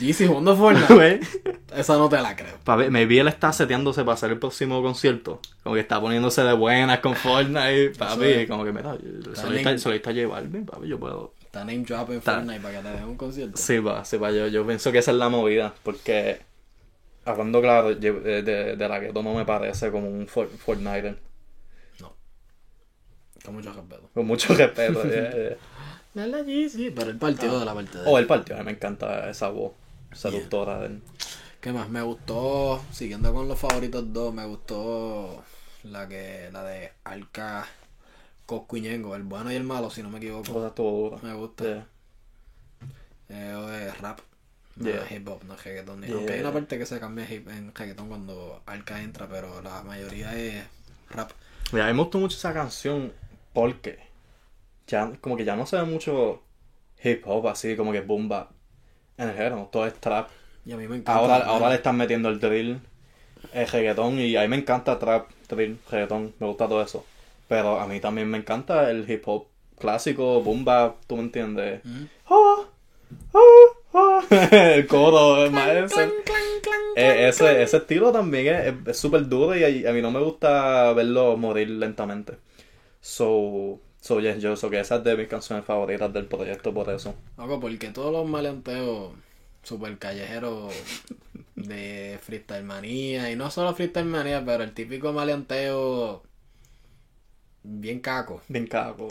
[0.00, 1.20] Yeezy jugando Fortnite.
[1.76, 2.54] Esa no te la creo.
[2.64, 5.40] Papi, me vi él está seteándose para hacer el próximo concierto.
[5.62, 7.90] Como que está poniéndose de buenas con Fortnite.
[7.98, 8.48] Papi, es.
[8.48, 8.96] como que mira,
[9.34, 9.78] solista, bien.
[9.78, 11.34] solista llevarme, papi, yo puedo.
[11.44, 13.56] Está name drop en Está- Fortnite para que te den un concierto.
[13.56, 14.30] Sí, va, sí, va.
[14.30, 15.74] Yo, yo pienso que esa es la movida.
[15.82, 16.40] Porque,
[17.24, 21.16] hablando claro, yo- de, de, de la que no me parece como un For- Fortnite.
[23.44, 24.10] Con mucho respeto.
[24.14, 25.02] Con mucho respeto.
[25.04, 25.56] yeah, yeah.
[26.14, 26.90] La la Yeezy.
[26.90, 29.48] Pero el partido de la parte de Oh, el partido, a mí me encanta esa
[29.48, 29.72] voz
[30.12, 31.02] seductora de él.
[31.60, 31.88] ¿Qué más?
[31.88, 35.42] Me gustó, siguiendo con los favoritos dos, me gustó
[35.82, 37.66] la que la de Alca
[38.46, 40.52] Coscuñengo, el bueno y el malo, si no me equivoco.
[40.52, 41.22] Cosa estuvo dura.
[41.22, 41.64] Me gusta.
[41.64, 41.86] Yeah.
[43.30, 44.20] Eh, es rap.
[44.76, 45.04] No Yeah.
[45.04, 46.00] es hip hop, no es reggaetón.
[46.00, 46.16] ni- Yeah.
[46.16, 49.82] Aunque hay una parte que se cambia hip- en reggaetón cuando Arca entra, pero la
[49.82, 50.64] mayoría es
[51.10, 51.30] rap.
[51.72, 53.12] Mira, a mí me gustó mucho esa canción
[53.54, 53.98] porque
[54.86, 56.42] ya, como que ya no se ve mucho
[57.02, 58.50] hip hop así, como que boom bap
[59.16, 60.28] en el género, todo es trap.
[60.66, 61.12] Y a mí me encanta.
[61.20, 62.80] Ahora, ahora le están metiendo el drill,
[63.52, 67.04] el reggaetón, y a mí me encanta trap, drill, reggaetón, me gusta todo eso.
[67.48, 69.46] Pero a mí también me encanta el hip hop
[69.78, 71.80] clásico, boom bap, tú me entiendes.
[71.84, 72.04] Mm.
[72.30, 72.56] Ah,
[73.34, 73.40] ah,
[73.94, 74.20] ah.
[74.50, 76.04] el coro, es más ese.
[76.96, 80.20] Eh, ese, ese estilo también es- es súper duro y a, a mí no me
[80.20, 82.34] gusta verlo morir lentamente.
[83.04, 86.88] So, so yes, yo so que esa es de mis canciones favoritas del proyecto por
[86.88, 87.14] eso.
[87.36, 89.12] Loco, porque todos los maleanteos
[89.62, 90.72] super callejeros
[91.54, 96.22] de Freestyle Manía, y no solo Freestyle Manía, pero el típico maleanteo
[97.62, 98.40] bien caco.
[98.48, 99.08] Bien cago.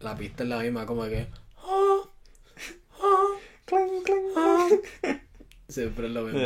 [0.00, 1.28] La pista es la misma, como que.
[3.64, 5.20] Cling, cling.
[5.68, 6.40] siempre es lo mismo.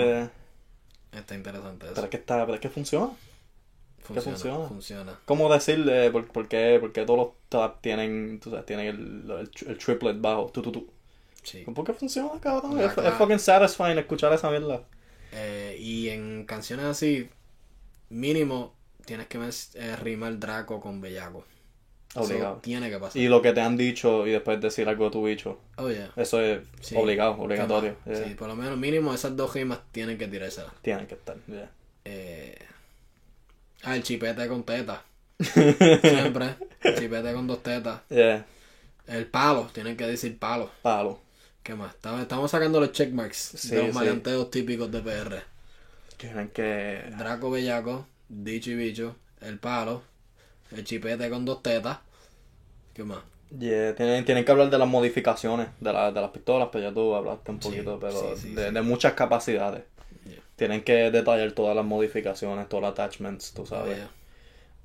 [1.12, 2.04] Está interesante pero eso.
[2.04, 3.14] es que está, pero es que funciona.
[4.14, 4.68] Funciona, funciona.
[4.68, 5.20] funciona.
[5.24, 9.30] ¿Cómo decirle por, por qué, por qué todos los trap tienen, tú sabes, tienen el,
[9.30, 10.50] el, el triplet bajo?
[10.52, 10.88] Tu, tu, tu.
[11.42, 11.64] Sí.
[11.74, 12.78] ¿Por qué funciona, cabrón?
[12.80, 14.82] Es, fucking satisfying escuchar esa mierda.
[15.32, 17.28] Eh, y en canciones así,
[18.08, 18.74] mínimo,
[19.06, 21.44] tienes que eh, rimar Draco con Bellaco.
[22.10, 22.56] Eso Obligado.
[22.56, 23.22] tiene que pasar.
[23.22, 25.60] Y lo que te han dicho y después decir algo de tu bicho.
[25.76, 26.08] Oye.
[26.16, 26.96] Eso es Sí.
[26.98, 27.94] obligado, obligatorio.
[28.04, 28.24] Yeah.
[28.24, 30.72] Sí, por lo menos mínimo esas dos rimas tienen que tirárselas.
[30.82, 31.36] Tienen que estar.
[31.46, 31.70] yeah.
[32.04, 32.58] Eh...
[33.82, 35.02] Ah, el chipete con teta.
[35.38, 36.56] Siempre.
[36.98, 38.02] Chipete con dos tetas.
[38.08, 38.44] Yeah.
[39.06, 40.70] El palo, tienen que decir palo.
[40.82, 41.20] Palo.
[41.62, 41.94] ¿Qué más?
[41.94, 43.92] Estamos, sacando los checkmarks Sí, de los sí.
[43.92, 45.42] maleanteos típicos de PR.
[46.16, 47.04] Tienen que.
[47.18, 50.02] Draco Bellaco, Dicho y Bicho, el palo,
[50.70, 51.98] el chipete con dos tetas.
[52.94, 53.20] ¿Qué más?
[53.58, 56.94] Yeah, Tienen, tienen que hablar de las modificaciones de, la- de las pistolas, pero ya
[56.94, 59.82] tú hablaste un poquito, pero sí, de, de muchas capacidades.
[60.60, 63.98] Tienen que detallar todas las modificaciones, todos los attachments, tú sabes.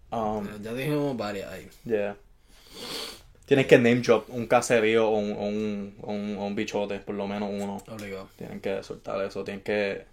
[0.09, 0.47] Oh, Um.
[0.63, 1.67] Ya dijimos varias ahí.
[1.83, 2.15] yeah.
[3.45, 6.99] Tienen que name drop un caserío o un, o un, o un, o un bichote,
[6.99, 7.83] por lo menos uno.
[7.89, 8.29] Obligado.
[8.37, 10.05] Tienen que soltar eso, tienen que,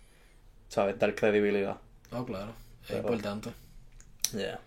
[0.69, 0.99] ¿sabes?
[0.99, 1.77] Dar credibilidad.
[2.11, 2.51] Oh, claro.
[2.83, 3.51] Es Pero- importante.
[4.33, 4.59] Yeah.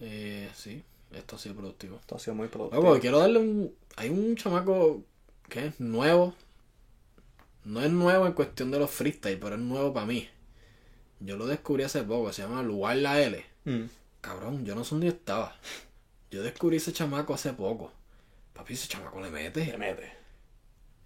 [0.00, 1.96] Eh, sí, esto ha sido productivo.
[1.96, 2.82] Esto ha sido muy productivo.
[2.82, 3.74] Loco, quiero darle un.
[3.96, 5.02] Hay un chamaco
[5.50, 6.32] que es nuevo.
[7.66, 10.28] No es nuevo en cuestión de los freestyle, pero es nuevo para mí.
[11.18, 13.44] Yo lo descubrí hace poco, se llama Lugar La L.
[13.64, 13.86] Mm.
[14.20, 15.56] Cabrón, yo no sé dónde estaba.
[16.30, 17.92] Yo descubrí ese chamaco hace poco.
[18.52, 19.66] Papi, ese chamaco le mete.
[19.66, 20.12] Le mete.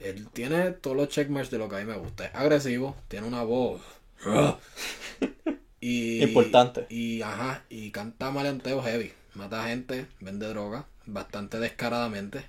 [0.00, 2.26] Él tiene todos los checkmarks de lo que a mí me gusta.
[2.26, 3.80] Es agresivo, tiene una voz.
[5.80, 6.86] y, Importante.
[6.90, 9.12] Y ajá, y canta maleanteo heavy.
[9.32, 12.44] Mata gente, vende droga, bastante descaradamente.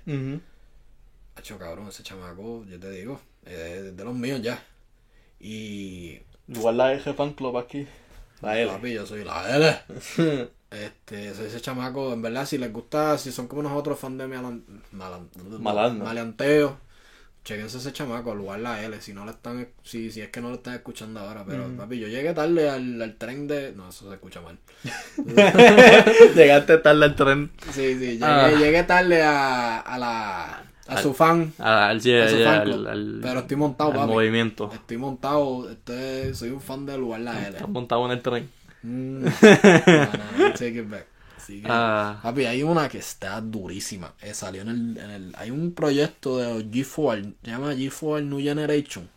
[1.34, 4.62] Hacho cabrón, ese chamaco, yo te digo, es de los míos ya.
[5.40, 7.86] Y Igual la Eje Fan Club aquí.
[8.40, 8.70] La L.
[8.72, 10.50] papi, yo soy la L.
[10.72, 14.26] Este, soy ese chamaco, en verdad, si les gusta, si son como nosotros fans de
[14.26, 16.78] malan, malan- maleanteo,
[17.44, 20.40] chequense ese chamaco, al lugar la L, si no le están, si, si es que
[20.40, 23.90] no lo están escuchando ahora, pero papi, yo llegué tarde al, al tren de, no,
[23.90, 24.58] eso se escucha mal.
[26.34, 27.50] Llegaste tarde al tren.
[27.72, 28.50] Sí, sí, llegué, Ah.
[28.50, 32.08] llegué tarde a, a la, a su fan, Al, a su
[32.44, 34.12] fan club, al, al- pero estoy montado, papi.
[34.12, 34.70] movimiento.
[34.72, 37.56] Estoy montado, este, soy un fan del lugar la L.
[37.56, 38.50] Estás montado en el tren.
[38.82, 39.24] Mm.
[39.24, 41.06] No, no, no, take it back.
[41.36, 42.18] Así que, Ah.
[42.22, 44.12] papi, hay una que está durísima.
[44.20, 45.34] Eh, salió en el, en el.
[45.38, 49.08] Hay un proyecto de G4, se llama G4 New Generation.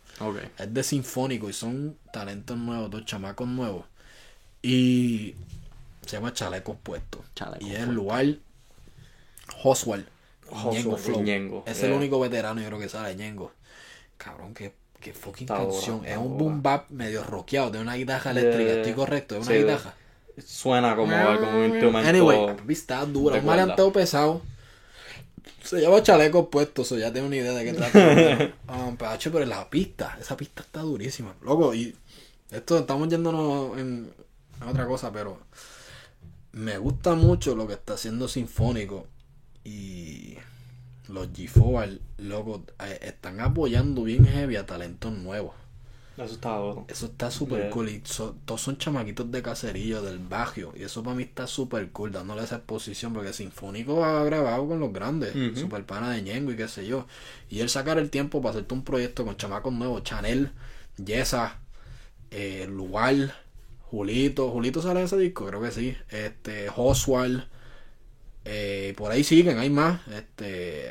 [0.58, 3.84] Es de sinfónico y son talentos nuevos, dos chamacos nuevos.
[4.62, 5.34] Y
[6.06, 7.20] se llama Chalecos Puestos.
[7.60, 8.24] Y es el lugar
[9.62, 10.06] Oswald.
[10.70, 11.22] Ñengo Flow.
[11.22, 11.88] Ñengo, Es yeah.
[11.88, 13.52] el único veterano, yo creo que sale Ñengo.
[14.16, 16.04] Cabrón, qué, qué fucking Está canción.
[16.06, 18.70] es un boom bap medio rockeado de una guitarra eléctrica.
[18.70, 18.76] Yeah.
[18.80, 19.94] Estoy correcto, es una Sí, guitarra.
[20.44, 22.08] Suena como, como un instrumento.
[22.08, 23.38] Anyway, está dura.
[23.38, 24.42] Un maleanteo pesado.
[25.62, 28.54] Se lleva chalecos puestos, so ya tengo una idea de qué trata.
[28.72, 31.34] um, pero, pero la pista, esa pista está durísima.
[31.42, 31.96] Loco, y
[32.50, 34.12] esto estamos yéndonos en
[34.68, 35.38] otra cosa, pero
[36.52, 39.06] me gusta mucho lo que está haciendo Sinfónico
[39.66, 40.36] y
[41.08, 45.54] los G4, loco, eh, están apoyando bien heavy a talentos nuevos.
[46.16, 46.86] Eso está duro.
[46.88, 47.70] Eso está súper Yeah.
[47.70, 47.88] cool.
[47.90, 50.72] Y so- todos son chamaquitos de caserío, del barrio.
[50.74, 53.12] Y eso para mí está súper cool, dándole esa exposición.
[53.12, 55.34] Porque Sinfónico ha grabado con los grandes.
[55.36, 55.60] Ujú.
[55.60, 57.06] Super pana de Ñengo y qué sé yo.
[57.50, 60.04] Y él sacar el tiempo para hacerte un proyecto con chamacos nuevos.
[60.04, 60.52] Chanel,
[60.96, 61.58] Yesa,
[62.30, 63.34] eh, Lugar,
[63.82, 64.50] Julito.
[64.50, 65.46] ¿Julito sale en ese disco?
[65.46, 65.94] Creo que sí.
[66.08, 67.44] Este, Oswald.
[68.48, 70.00] Eh, por ahí siguen, hay más.
[70.08, 70.90] Este.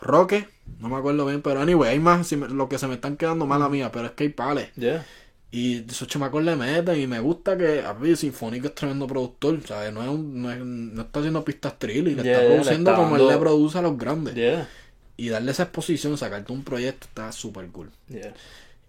[0.00, 0.48] Roque,
[0.78, 3.16] no me acuerdo bien, pero anyway, hay más, si me- lo que se me están
[3.16, 4.72] quedando mala mía, pero es que hay pales.
[4.76, 5.04] Yeah.
[5.50, 9.60] Y esos chamacos le meten y me gusta que, a ver, Sinfónico es tremendo productor,
[9.66, 9.92] ¿sabes?
[9.92, 12.48] No, es un, no, es- no está haciendo pistas trill y le Yeah, está le
[12.54, 14.34] produciendo está como él le produce a los grandes.
[14.34, 14.68] Yeah.
[15.16, 17.90] Y darle esa exposición, sacarte un proyecto está súper cool.
[18.08, 18.34] Yeah.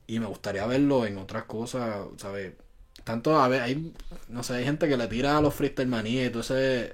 [0.06, 2.54] Y me gustaría verlo en otras cosas, ¿sabes?
[3.04, 3.94] Tanto, a ver, hay,
[4.28, 6.94] no sé, hay gente que le tira a los Freestyle Manía y todo ese,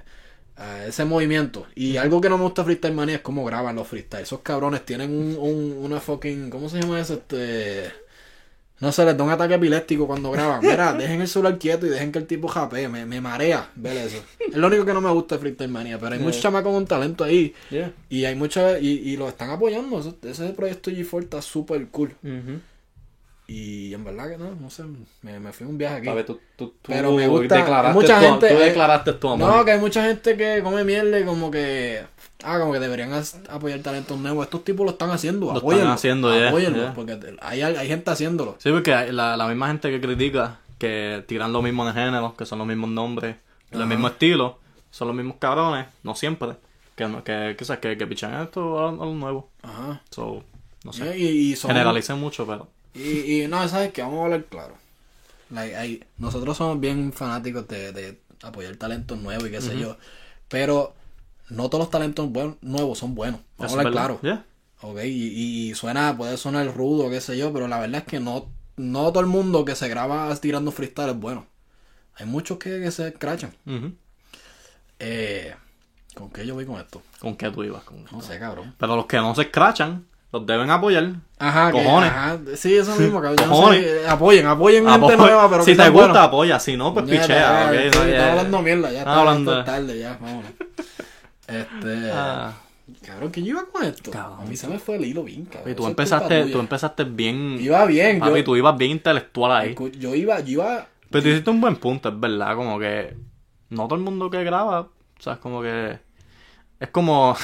[0.57, 1.67] a ese movimiento.
[1.75, 4.23] Y algo que no me gusta Freestyle Manía es cómo graban los freestyle.
[4.23, 7.15] Esos cabrones tienen un, un, una fucking, ¿cómo se llama eso?
[7.15, 8.05] Este...
[8.77, 10.59] No sé, les da un ataque epiléptico cuando graban.
[10.63, 12.89] Mira, dejen el celular quieto y dejen que el tipo japee.
[12.89, 14.21] Me, me marea ver eso.
[14.37, 15.97] Es lo único que no me gusta de Freestyle Manía.
[15.97, 17.53] Pero hay muchos chamacos con talento ahí.
[17.69, 17.93] Yeah.
[18.09, 19.99] Y hay muchos, y, y lo están apoyando.
[19.99, 22.15] Ese, ese proyecto G4 está súper cool.
[23.47, 24.83] Y en verdad que no, no sé,
[25.21, 26.07] me, me fui un viaje aquí.
[26.09, 29.13] A ver, tú, tú, tú Pero me gusta- declaraste mucha tu, gente- tú eh, declaraste
[29.13, 29.47] tu amor.
[29.57, 32.01] No, que hay mucha gente que come mierda y como que.
[32.43, 33.11] Ah, como que deberían
[33.49, 34.45] apoyar talentos nuevos.
[34.45, 35.45] Estos tipos lo están haciendo.
[35.47, 36.93] Lo apóyenlo, están haciendo, apóyenlo, ya.
[36.93, 38.55] Porque hay, hay gente haciéndolo.
[38.59, 42.45] Sí, porque la, la misma gente que critica, que tiran lo mismo de género, que
[42.45, 43.35] son los mismos nombres,
[43.71, 43.81] Ajá.
[43.83, 44.59] el mismo estilo,
[44.91, 46.53] son los mismos cabrones, no siempre,
[46.95, 49.49] que, no- que, que, que, que pichan esto a, a lo nuevo.
[49.63, 50.01] Ajá.
[50.09, 50.43] So,
[50.83, 51.17] no sé.
[51.17, 52.67] Y, y son- Generalicen mucho, pero.
[52.95, 54.01] Y, y no, ¿sabes qué?
[54.01, 54.75] Vamos a hablar claro.
[55.51, 59.97] Like, hay- nosotros somos bien fanáticos de, de apoyar talentos nuevos y qué sé yo.
[60.47, 60.93] Pero
[61.49, 63.41] no todos los talentos buen- nuevos son buenos.
[63.57, 64.19] Vamos eso a hablar claro.
[64.21, 64.45] Yeah.
[64.81, 68.19] Ok, y, y suena, puede sonar rudo, qué sé yo, pero la verdad es que
[68.19, 71.45] no, no todo el mundo que se graba tirando freestyle es bueno.
[72.15, 73.53] Hay muchos que, que se crachan.
[74.99, 75.53] Eh,
[76.13, 77.01] ¿Con qué yo voy con esto?
[77.19, 77.83] ¿Con qué tú ibas?
[77.83, 78.73] Con No sé, cabrón.
[78.77, 80.05] Pero los que no se escrachan,
[80.37, 81.11] los deben apoyar.
[81.39, 82.09] Ajá, que- Cojones.
[82.11, 83.47] ajá, sí, eso mismo, cabrón.
[83.47, 86.59] No sé, apoyen, apoyen gente Apoya- nueva, pero si que te gusta, apoya.
[86.59, 87.37] Si no, pues Ya, pichea.
[87.37, 90.51] ya, ok, sí, no, ya- hablando mierda, ya está, hablando tarde, ya, vámonos.
[91.47, 92.53] Este, Ah,
[93.05, 94.11] cabrón, ¿quién iba con esto?
[94.11, 94.39] Cabrón.
[94.41, 95.71] A mí se me fue el hilo bien, cabrón.
[95.71, 97.57] y tú empezaste, tú empezaste bien.
[97.59, 99.75] Iba bien, Papi, yo, tú ibas bien intelectual ahí.
[99.99, 103.15] yo iba, yo iba, Pero tú hiciste un buen punto, es verdad, como que
[103.69, 105.97] no todo el mundo que graba, o sea, es como que
[106.79, 107.35] es como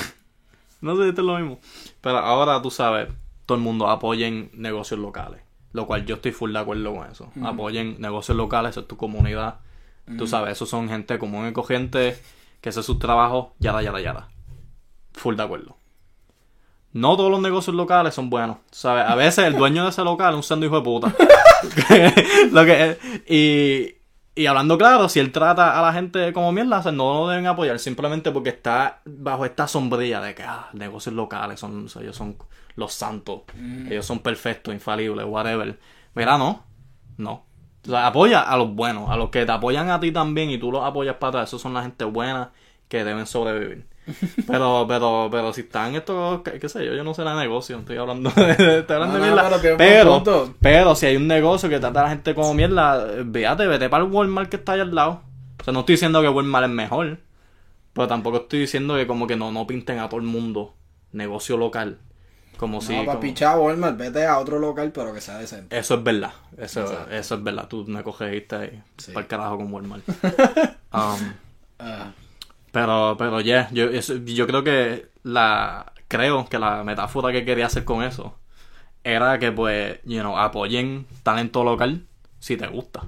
[0.82, 1.60] no sé si esto es lo mismo,
[2.02, 3.10] pero ahora tú sabes,
[3.46, 5.42] todo el mundo apoyen negocios locales,
[5.74, 7.32] lo cual yo estoy full de acuerdo con eso.
[7.44, 9.60] Apoyen negocios locales, eso es tu comunidad.
[10.18, 12.20] Tú sabes, esos son gente común y corriente
[12.60, 14.30] que hace sus trabajos, yada yada yada.
[15.14, 15.78] Full de acuerdo.
[16.94, 18.58] No todos los negocios locales son buenos.
[18.72, 19.06] ¿Sabes?
[19.06, 21.16] A veces el dueño de ese local es un sendo hijo de puta.
[22.52, 24.01] Lo que, y,
[24.34, 27.28] y hablando claro, si él trata a la gente como mierda, o sea, no lo
[27.28, 31.90] deben apoyar simplemente porque está bajo esta sombrilla de que ah, negocios locales son, o
[31.90, 32.38] sea, ellos son
[32.76, 33.42] los santos,
[33.90, 35.78] ellos son perfectos, infalibles, whatever.
[36.16, 36.64] Mira, no,
[37.18, 37.46] no.
[37.86, 40.58] O sea, apoya a los buenos, a los que te apoyan a ti también y
[40.58, 41.50] tú los apoyas para atrás.
[41.50, 42.52] Esos son la gente buena
[42.88, 43.88] que deben sobrevivir.
[44.48, 47.78] Pero, pero, pero si están estos, qué, qué sé yo, yo no sé de negocio,
[47.80, 49.78] estoy hablando de, estoy hablando No, de no, mierda.
[49.78, 53.90] pero Pero, si hay un negocio que trata a la gente como mierda, véate, vete
[53.90, 55.22] para el Walmart que está allá al lado.
[55.60, 57.20] O sea, no estoy diciendo que Walmart es mejor,
[57.94, 60.74] pero tampoco estoy diciendo que como que no, no pinten a todo el mundo
[61.12, 62.00] negocio local.
[62.58, 62.92] Como si...
[62.94, 65.78] no, para como- pichar Walmart, vete a otro local, pero que sea decente.
[65.78, 67.12] Eso es verdad, eso, Exacto.
[67.12, 67.68] eso es verdad.
[67.68, 69.12] Tú me cogiste ahí Sí.
[69.14, 70.04] para el carajo con Walmart.
[70.94, 71.34] Um,
[71.80, 72.12] Ah,
[72.72, 77.66] Pero, pero ya, yo, eso- yo creo que la, creo que la metáfora que quería
[77.66, 78.38] hacer con eso
[79.04, 82.06] era que pues, you know, apoyen talento local
[82.40, 83.04] si te gusta.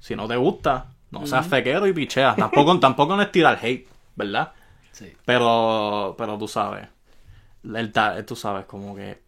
[0.00, 2.36] Si no te gusta, no seas fequero y pichea.
[2.36, 4.52] Tampoco, tampoco no es tirar hate, ¿verdad?
[4.92, 5.12] sí.
[5.24, 6.88] Pero, pero tú sabes,
[7.64, 7.92] el
[8.26, 9.20] tú sabes, como que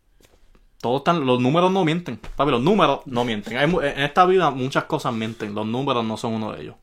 [0.80, 3.56] todos están, los números no mienten, papi, los números no mienten.
[3.56, 6.76] Hay en esta vida muchas cosas mienten, los números no son uno de ellos.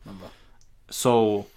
[0.89, 1.47] So,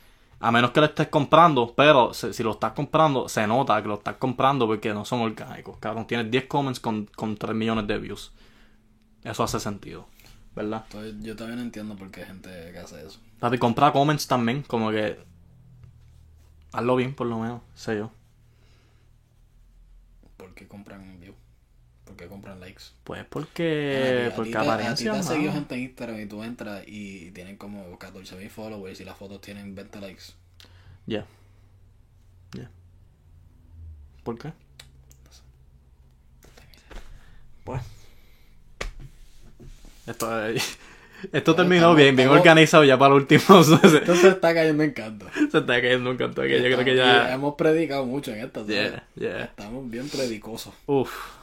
[0.40, 3.88] a menos que lo estés comprando, pero se- si lo estás comprando, se nota que
[3.88, 5.78] lo estás comprando porque no son orgánicos.
[5.78, 8.32] Cabrón, tienes 10 comments con, con 3 millones de views.
[9.24, 10.06] Eso hace sentido,
[10.54, 10.84] ¿verdad?
[10.92, 13.18] Entonces, yo no entiendo por qué hay gente que hace eso.
[13.40, 15.18] Papi, compra comments también, como que.
[16.72, 18.10] Hazlo bien, por lo menos, sé yo.
[20.36, 21.36] ¿Por qué compran views?
[22.18, 22.82] ¿Por qué compran likes?
[23.04, 24.32] Pues porque.
[24.34, 25.12] porque te- te apariencia.
[25.12, 29.16] han seguido gente en Instagram y tú entras y tienen como 14.000 followers y las
[29.16, 30.24] fotos tienen 20 likes.
[31.06, 31.24] Ya.
[32.54, 32.68] Ya.
[34.24, 34.52] ¿Por qué?
[37.62, 37.82] Pues.
[40.08, 40.46] Esto,
[41.32, 43.62] esto terminó bien, bien organizado ya para el último.
[43.62, 45.26] se, Entonces está cayendo en canto.
[45.52, 46.54] se está cayendo un canto aquí.
[46.54, 47.32] Yo creo que ya.
[47.32, 48.66] Hemos predicado mucho en esta.
[48.66, 49.44] Yeah, yeah.
[49.44, 50.74] Estamos bien predicosos.
[50.86, 51.37] Uf.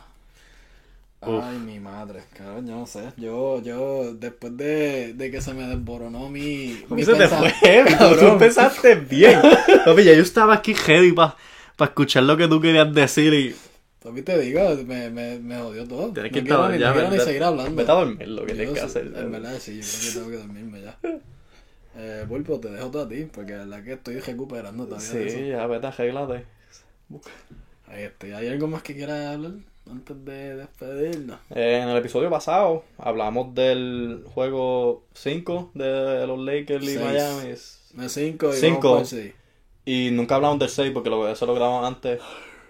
[1.26, 1.44] Uf.
[1.44, 3.12] Ay, mi madre, cabrón, yo no sé.
[3.18, 6.86] Yo, yo, después de, de que se me desboronó mi.
[6.90, 8.32] mi se te fue, pero tú Cabrón.
[8.34, 9.40] empezaste bien.
[9.86, 11.36] Papi, ya yo estaba aquí heavy para
[11.82, 13.56] escuchar lo que tú querías decir y.
[14.04, 16.14] Papi, te digo, me, me, me jodió todo.
[16.14, 17.76] Tienes no que quiero, ni, ya, no quiero ni seguir hablando.
[17.76, 19.14] Vete a dormir lo que Yo tienes que hacer.
[19.16, 20.98] En verdad, sí, yo creo que tengo que dormirme ya.
[21.98, 25.00] Eh, Pulpo, te dejo todo a ti, porque la verdad que estoy recuperando eso.
[25.00, 26.46] Sí, ya vete, arréglate.
[27.88, 28.32] Ahí estoy.
[28.32, 29.54] ¿Hay algo más que quieras hablar
[29.90, 31.40] antes de despedirnos?
[31.50, 36.98] Eh, en el episodio pasado hablamos del juego 5 de los Lakers y.
[36.98, 37.54] Miami.
[37.94, 39.34] Me 5 y.
[39.86, 42.22] Y nunca hablamos del 6 porque lo, eso lo grabamos antes.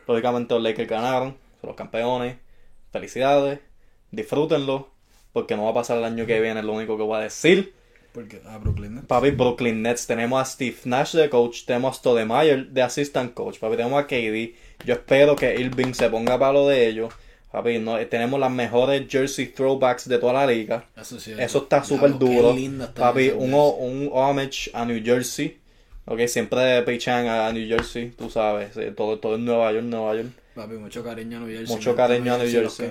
[0.08, 2.38] Lógicamente los Lakers ganaron, son los campeones.
[2.92, 3.60] Felicidades,
[4.12, 4.90] disfrútenlo.
[5.36, 7.24] Porque no va a pasar el año que viene, es lo único que voy a
[7.24, 7.74] decir.
[8.14, 9.02] Porque a Brooklyn, ¿no?
[9.02, 13.60] Papi, Brooklyn Nets, tenemos a Steve Nash de coach, tenemos a Stoudemire de assistant coach,
[13.60, 14.56] papi, tenemos a KD.
[14.84, 17.14] Yo espero que Irving se ponga para lo de ellos.
[17.52, 20.86] Papi, no, tenemos las mejores jersey throwbacks de toda la liga.
[21.00, 21.34] Eso sí.
[21.38, 22.54] Eso está súper duro.
[22.94, 25.58] Papi, un, un homage a New Jersey.
[26.06, 28.74] Ok, siempre pichan a New Jersey, tú sabes.
[28.74, 30.28] sí, Todo, todo en Nueva York, Nueva York.
[30.54, 31.76] Papi, mucho cariño a New Jersey.
[31.76, 32.90] Mucho cariño a New Jersey.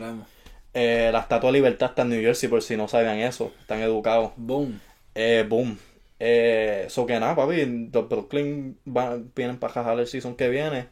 [0.73, 3.53] Eh, la Estatua de Libertad está en New Jersey, por si no sabían eso.
[3.61, 4.33] Están educados.
[4.37, 4.81] Boom.
[5.15, 5.79] Eh, boom.
[6.19, 7.89] Eh, so que nada, papi.
[7.93, 10.87] Los Brooklyn van- vienen para jajar el season que viene.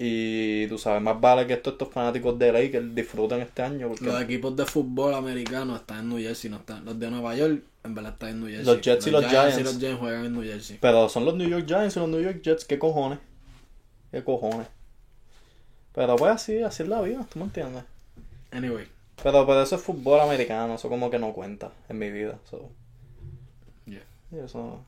[0.00, 3.88] Y tú sabes, más vale que estos, estos fanáticos de Lakers disfruten este año.
[3.88, 6.84] Porque Los equipos de fútbol americano están en New Jersey, no están.
[6.84, 8.64] Los de Nueva York, en verdad, están en New Jersey.
[8.64, 9.60] Los Jets y los y Giants.
[9.60, 10.78] los Giants juegan en New Jersey.
[10.80, 12.64] Pero son los New York Giants y los New York Jets.
[12.64, 13.18] ¿Qué cojones?
[14.12, 14.68] ¿Qué cojones?
[15.94, 17.82] Pero pues así, así es la vida, ¿tú me entiendes?
[18.52, 18.86] Anyway,
[19.20, 22.38] Pero, pero eso es fútbol americano, eso como que no cuenta en mi vida.
[22.48, 22.70] So.
[23.84, 24.04] Yeah.
[24.30, 24.80] Y eso...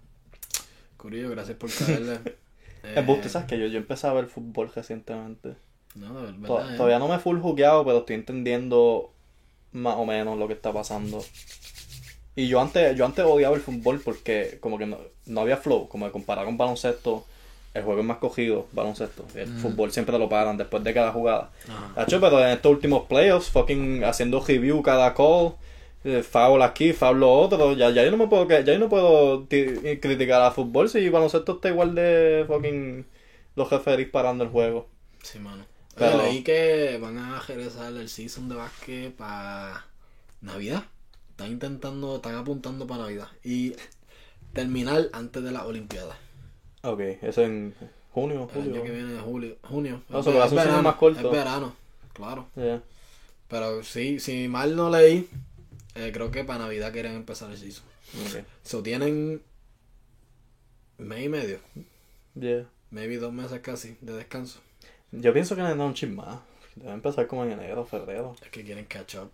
[0.97, 2.21] Curillo, gracias por caerle.
[2.83, 5.55] Eh, Es busto, ¿sabes que yo, yo empecé a ver fútbol recientemente.
[5.95, 6.74] No, verdad.
[6.74, 6.76] Eh.
[6.76, 9.11] Todavía no me he full jugueado, pero estoy entendiendo
[9.72, 11.22] más o menos lo que está pasando.
[12.37, 15.89] Y yo antes, yo antes odiaba el fútbol porque como que no, no había flow,
[15.89, 17.24] como que comparado con baloncesto,
[17.74, 19.26] el juego es más cogido, baloncesto.
[19.35, 21.51] El fútbol siempre lo paran después de cada jugada.
[21.68, 22.03] Ajá.
[22.03, 25.55] Hacho, pero en estos últimos playoffs, fucking haciendo review cada call,
[26.05, 28.89] eh, foul aquí, foul lo otro, ya, ya yo no me puedo ya yo no
[28.89, 33.07] puedo ti- criticar a fútbol si baloncesto está igual de fucking
[33.57, 34.89] los referees parando el juego.
[35.23, 35.65] Sí, mano.
[35.97, 39.85] Pero- Oye, leí que van a regresar el season de básquet para
[40.41, 40.85] Navidad.
[41.31, 43.29] Están intentando, están apuntando para Navidad.
[43.45, 43.75] Y
[44.53, 46.17] terminar antes de las Olimpiadas.
[46.83, 47.75] Ok, eso en
[48.13, 48.75] junio, El julio.
[48.77, 50.03] año que viene, julio, junio.
[50.11, 51.21] Ah, Es verano, más corto.
[51.21, 51.75] Es verano,
[52.15, 52.47] claro.
[52.57, 52.83] Yeah.
[53.49, 55.29] Pero sí, si mal no leí,
[55.95, 57.84] eh, creo que para Navidad quieren empezar el season.
[58.26, 58.45] ok.
[58.62, 59.43] So tienen
[60.99, 61.59] mes y medio,
[62.34, 62.66] Yeah.
[62.91, 64.61] maybe dos meses casi de descanso.
[65.12, 66.38] Yo pienso que necesitan un chin más.
[66.76, 68.36] Debe empezar como en enero, febrero.
[68.43, 69.30] Es que quieren catch up.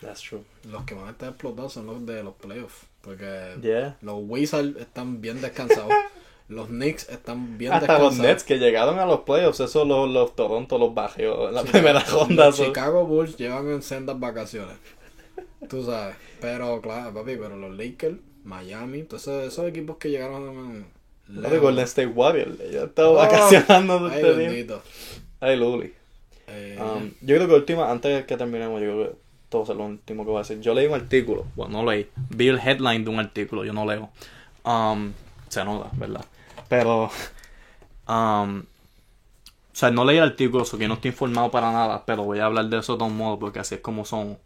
[0.00, 0.42] That's true.
[0.64, 2.86] Los que van a estar explotados son los de los playoffs.
[3.00, 3.96] Porque Yeah.
[4.02, 5.92] los Wizards están bien descansados.
[6.48, 8.26] los Knicks están bien Hasta los descansados.
[8.26, 12.00] Nets que llegaron a los playoffs, eso los, los Toronto los bajó en la primera
[12.00, 12.46] ronda.
[12.46, 14.76] Los Chicago Bulls llevan en sendas vacaciones.
[15.68, 16.16] Tú sabes.
[16.40, 20.86] Pero claro, papi, pero los Lakers, Miami, todos esos, equipos que llegaron
[21.28, 22.58] No de Golden State Warriors.
[22.72, 24.48] Yo estaba Oh, vacacionando Ay, este día.
[24.48, 24.82] bendito.
[25.40, 25.92] Ay, Luli.
[26.48, 29.16] Eh, Um, yo creo que última, antes de que terminemos, yo creo que
[29.48, 30.60] todo es lo último que voy a decir.
[30.60, 33.86] Yo leí un artículo, bueno, no leí, vi el headline de un artículo, yo no
[33.86, 34.10] leo.
[34.64, 35.12] Um,
[35.48, 36.24] se nota, ¿verdad?
[36.68, 37.10] Pero,
[38.08, 42.24] um, o sea, no leí el artículo, so que no estoy informado para nada, pero
[42.24, 44.36] voy a hablar de eso de todos modos, porque así es como son.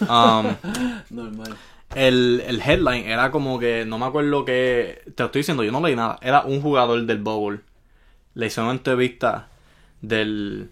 [0.00, 0.56] Um,
[1.10, 1.56] normal.
[1.94, 5.72] el, el headline era como que, no me acuerdo que, te lo estoy diciendo, yo
[5.72, 7.62] no leí nada, era un jugador del Bowl.
[8.34, 9.48] Le hicieron una entrevista
[10.02, 10.70] del,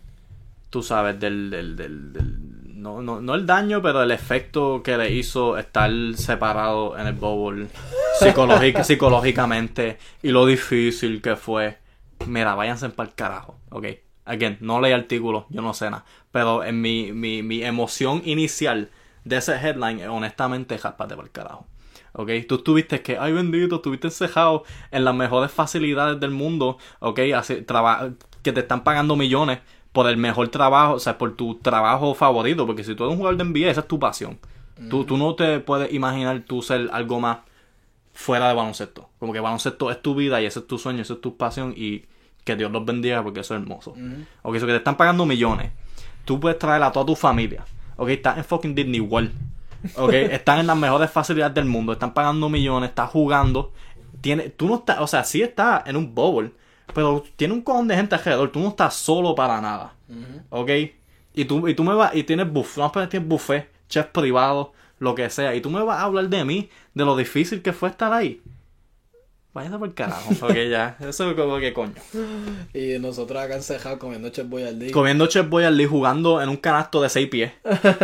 [0.70, 2.38] tú sabes, del, del, del, del-
[2.82, 7.14] no, no, no el daño, pero el efecto que le hizo estar separado en el
[7.14, 7.68] Bowl
[8.20, 11.78] psicológic- psicológicamente y lo difícil que fue.
[12.26, 13.86] Mira, váyanse para el carajo, ok.
[14.26, 16.04] Again, no leí artículos, yo no sé nada.
[16.32, 18.90] Pero en mi, mi, mi emoción inicial
[19.24, 21.66] de ese headline, eh, honestamente, jáspate para el carajo.
[22.12, 22.30] ¿ok?
[22.48, 27.20] Tú estuviste que, ay bendito, estuviste encejado en las mejores facilidades del mundo, ¿ok?
[27.36, 27.64] Así,
[28.42, 29.60] que te están pagando millones
[29.92, 33.18] por el mejor trabajo, o sea, por tu trabajo favorito, porque si tú eres un
[33.18, 34.38] jugador de NBA, esa es tu pasión.
[34.90, 37.38] Tú, tú no te puedes imaginar tú ser algo más
[38.12, 39.08] fuera de baloncesto.
[39.20, 41.74] Como que baloncesto es tu vida y ese es tu sueño, esa es tu pasión
[41.76, 42.06] y
[42.42, 43.94] que Dios los bendiga porque eso es hermoso.
[44.42, 45.70] Ok, eso que te están pagando millones.
[46.24, 47.64] Tú puedes traer a toda tu familia.
[47.96, 49.32] Ok, estás en fucking Disney World.
[49.96, 51.92] Ok, están en las mejores facilidades del mundo.
[51.92, 53.72] Están pagando millones, estás jugando.
[54.20, 56.52] Tiene, tú no estás, o sea, sí estás en un bowl,
[56.94, 58.50] pero tiene un cojón de gente alrededor.
[58.50, 59.94] Tú no estás solo para nada.
[60.50, 60.70] Ok,
[61.34, 64.72] y tú, y tú me vas, y tienes buffet, vamos a tienes buffet, chef privado,
[64.98, 65.54] lo que sea.
[65.54, 68.40] Y tú me vas a hablar de mí, de lo difícil que fue estar ahí.
[69.54, 71.92] Váyase por carajo, porque ya, eso es como que coño.
[72.74, 74.90] Y nosotros acá encejados comiendo Chef Boyardee.
[74.90, 77.52] Comiendo Chef Boyardee jugando en un canasto de 6 pies.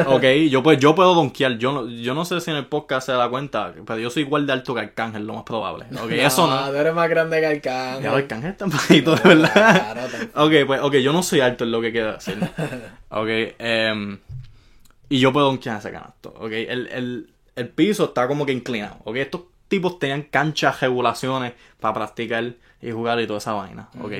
[0.06, 1.58] Ok, yo pues yo puedo donkear.
[1.58, 4.22] Yo no, yo no sé si en el podcast se da cuenta, pero yo soy
[4.22, 5.86] igual de alto que Arcángel, lo más probable.
[6.00, 6.70] Ok, eso no.
[6.70, 8.02] tú eres más grande que Arcángel.
[8.04, 9.52] Ya Arcángel está bajito, de verdad.
[9.52, 10.00] Claro,
[10.46, 12.38] Ok, pues, ok, yo no soy alto, es lo que quiero decir.
[13.08, 13.28] Ok,
[13.58, 14.18] em,
[15.08, 16.32] y yo puedo donkear ese canasto.
[16.38, 18.98] Ok, el, el, el piso está como que inclinado.
[19.02, 19.40] Ok, estos
[19.70, 23.88] tipos tenían canchas, regulaciones para practicar y jugar y toda esa vaina.
[24.02, 24.12] Ok,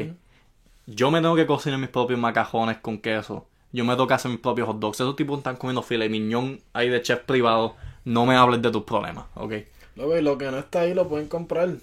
[0.87, 3.47] yo me tengo que cocinar mis propios macajones con queso.
[3.73, 5.01] Yo me tengo que hacer mis propios hot dogs.
[5.01, 7.77] Esos tipos están comiendo fila y miñón ahí de chef privado.
[8.05, 9.53] No me hables de tus problemas, ok.
[9.97, 11.69] Y lo que no está ahí lo pueden comprar.
[11.69, 11.83] Ellos,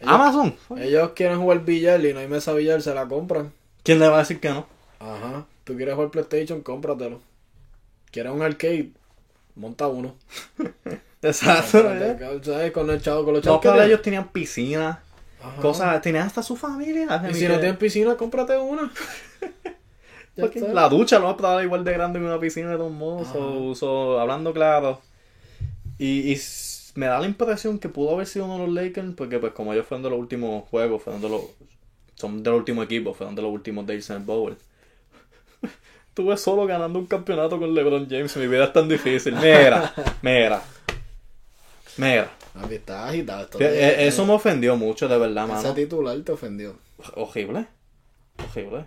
[0.00, 0.56] Amazon.
[0.78, 3.52] ellos quieren jugar billar y no hay mesa billar, se la compran.
[3.82, 4.66] ¿Quién le va a decir que no?
[4.98, 5.46] Ajá.
[5.64, 7.20] Tú quieres jugar PlayStation, cómpratelo.
[8.10, 8.90] ¿Quieres un arcade?
[9.54, 10.14] Monta uno.
[11.24, 11.82] Exacto.
[12.42, 12.72] ¿Sabes?
[12.72, 13.90] Con el chavo, con los No, chavos pero tienen.
[13.90, 15.00] ellos tenían piscina.
[15.42, 15.60] Ajá.
[15.60, 17.06] Cosas, tenían hasta su familia.
[17.30, 18.90] Y si no tienes piscina, cómprate una.
[20.36, 23.28] Porque la ducha lo más probable igual de grande que una piscina de todos modos.
[23.32, 25.00] so- so, hablando claro.
[25.98, 26.36] Y,
[26.96, 29.14] me da la impresión que pudo haber sido uno de los Lakers.
[29.16, 31.42] Porque pues como ellos fueron de los últimos juegos, fueron de los.
[32.16, 34.56] Son de los últimos equipos, fueron de los últimos days en el Bowl.
[36.08, 38.36] Estuve solo ganando un campeonato con LeBron James.
[38.36, 39.34] Mi vida es tan difícil.
[39.36, 40.62] Mira, mira.
[41.96, 42.30] Mira.
[42.54, 43.42] Papi, estás agitado.
[43.44, 43.66] Esto te-
[44.04, 45.74] eh, Eso me ofendió mucho, de verdad, Ese mano.
[45.74, 46.76] titular te ofendió.
[47.14, 47.66] Horrible.
[48.50, 48.86] Horrible.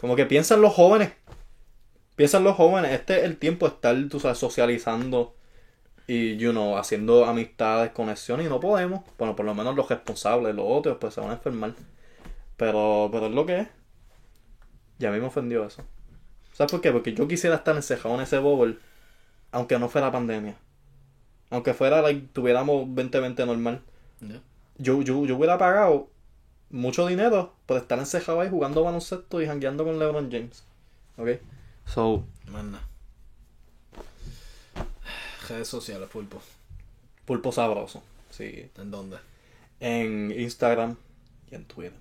[0.00, 1.12] Como que piensan los jóvenes.
[2.16, 2.92] Piensan los jóvenes.
[2.92, 5.34] Este es el tiempo de estar, tú sabes, socializando
[6.06, 9.00] y, you know, haciendo amistades, conexiones y no podemos.
[9.18, 11.74] Bueno, por lo menos los responsables, los otros, pues se van a enfermar.
[12.56, 13.68] Pero, pero es lo que es.
[14.98, 15.82] Y a mí me ofendió eso.
[16.52, 16.92] ¿Sabes por qué?
[16.92, 18.76] Porque yo quisiera estar encejado en ese bubble,
[19.50, 20.54] aunque no fuera pandemia.
[21.52, 23.82] Aunque fuera, like, tuviéramos 2020 normal
[24.78, 26.10] yo, yo, yo hubiera pagado
[26.70, 30.64] mucho dinero por estar encejado ahí jugando baloncesto y jangueando con LeBron James.
[31.16, 31.28] ¿Ok?
[31.86, 32.88] So, Más nada.
[35.48, 36.40] Redes sociales, pulpo.
[37.26, 38.02] pulpo sabroso.
[38.30, 38.70] Sí.
[38.78, 39.18] ¿En dónde?
[39.80, 40.96] En Instagram
[41.50, 41.92] y en Twitter.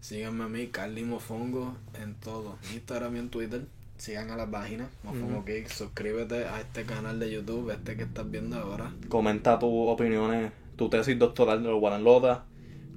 [0.00, 2.58] Síganme a mí, Carly Mofongo, en todo.
[2.72, 3.62] Instagram y en Twitter.
[3.98, 5.68] Sigan a la página, Mofongo Geek.
[5.68, 8.92] Suscríbete a este canal de YouTube, este que estás viendo ahora.
[9.08, 12.44] Comenta tus opiniones, tu tesis doctoral de los Lotta.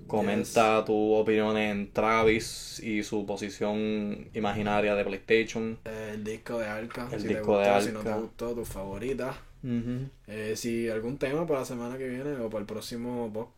[0.06, 5.80] Comenta tus opiniones en Travis y su posición imaginaria de PlayStation.
[5.86, 7.08] Eh, el disco de Arca.
[7.12, 8.14] El si disco te de gustó, si no Arca.
[8.14, 9.38] te gustó, tu favorita.
[9.64, 10.10] Ujú.
[10.28, 13.54] Eh, si algún tema para la semana que viene o para el próximo po-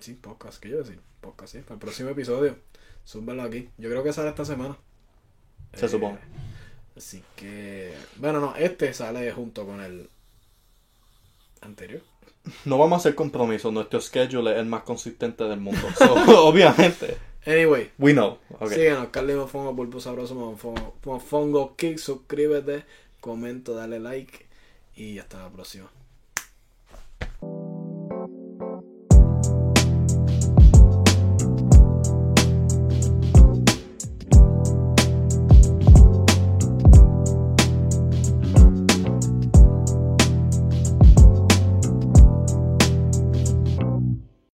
[0.00, 0.98] sí, podcast, ¿qué yo decir?
[1.20, 2.56] Podcast, sí, para el próximo episodio.
[3.04, 3.68] Súbelo aquí.
[3.78, 4.76] Yo creo que sale esta semana.
[5.74, 6.18] Se Eh, supone.
[6.96, 7.94] Así que.
[8.16, 10.08] Bueno, no, este sale junto con el
[11.60, 12.02] anterior.
[12.66, 15.80] No vamos a hacer compromisos, nuestro schedule es el más consistente del mundo.
[15.96, 16.14] So,
[16.46, 17.16] obviamente.
[17.46, 18.38] Anyway, We know.
[18.60, 18.76] Okay.
[18.76, 22.84] síguenos, Carly Mofongo, Pulpo Sabroso, Mofongo, Mofongo Kick, suscríbete,
[23.20, 24.46] comento, dale like
[24.96, 25.90] y hasta la próxima.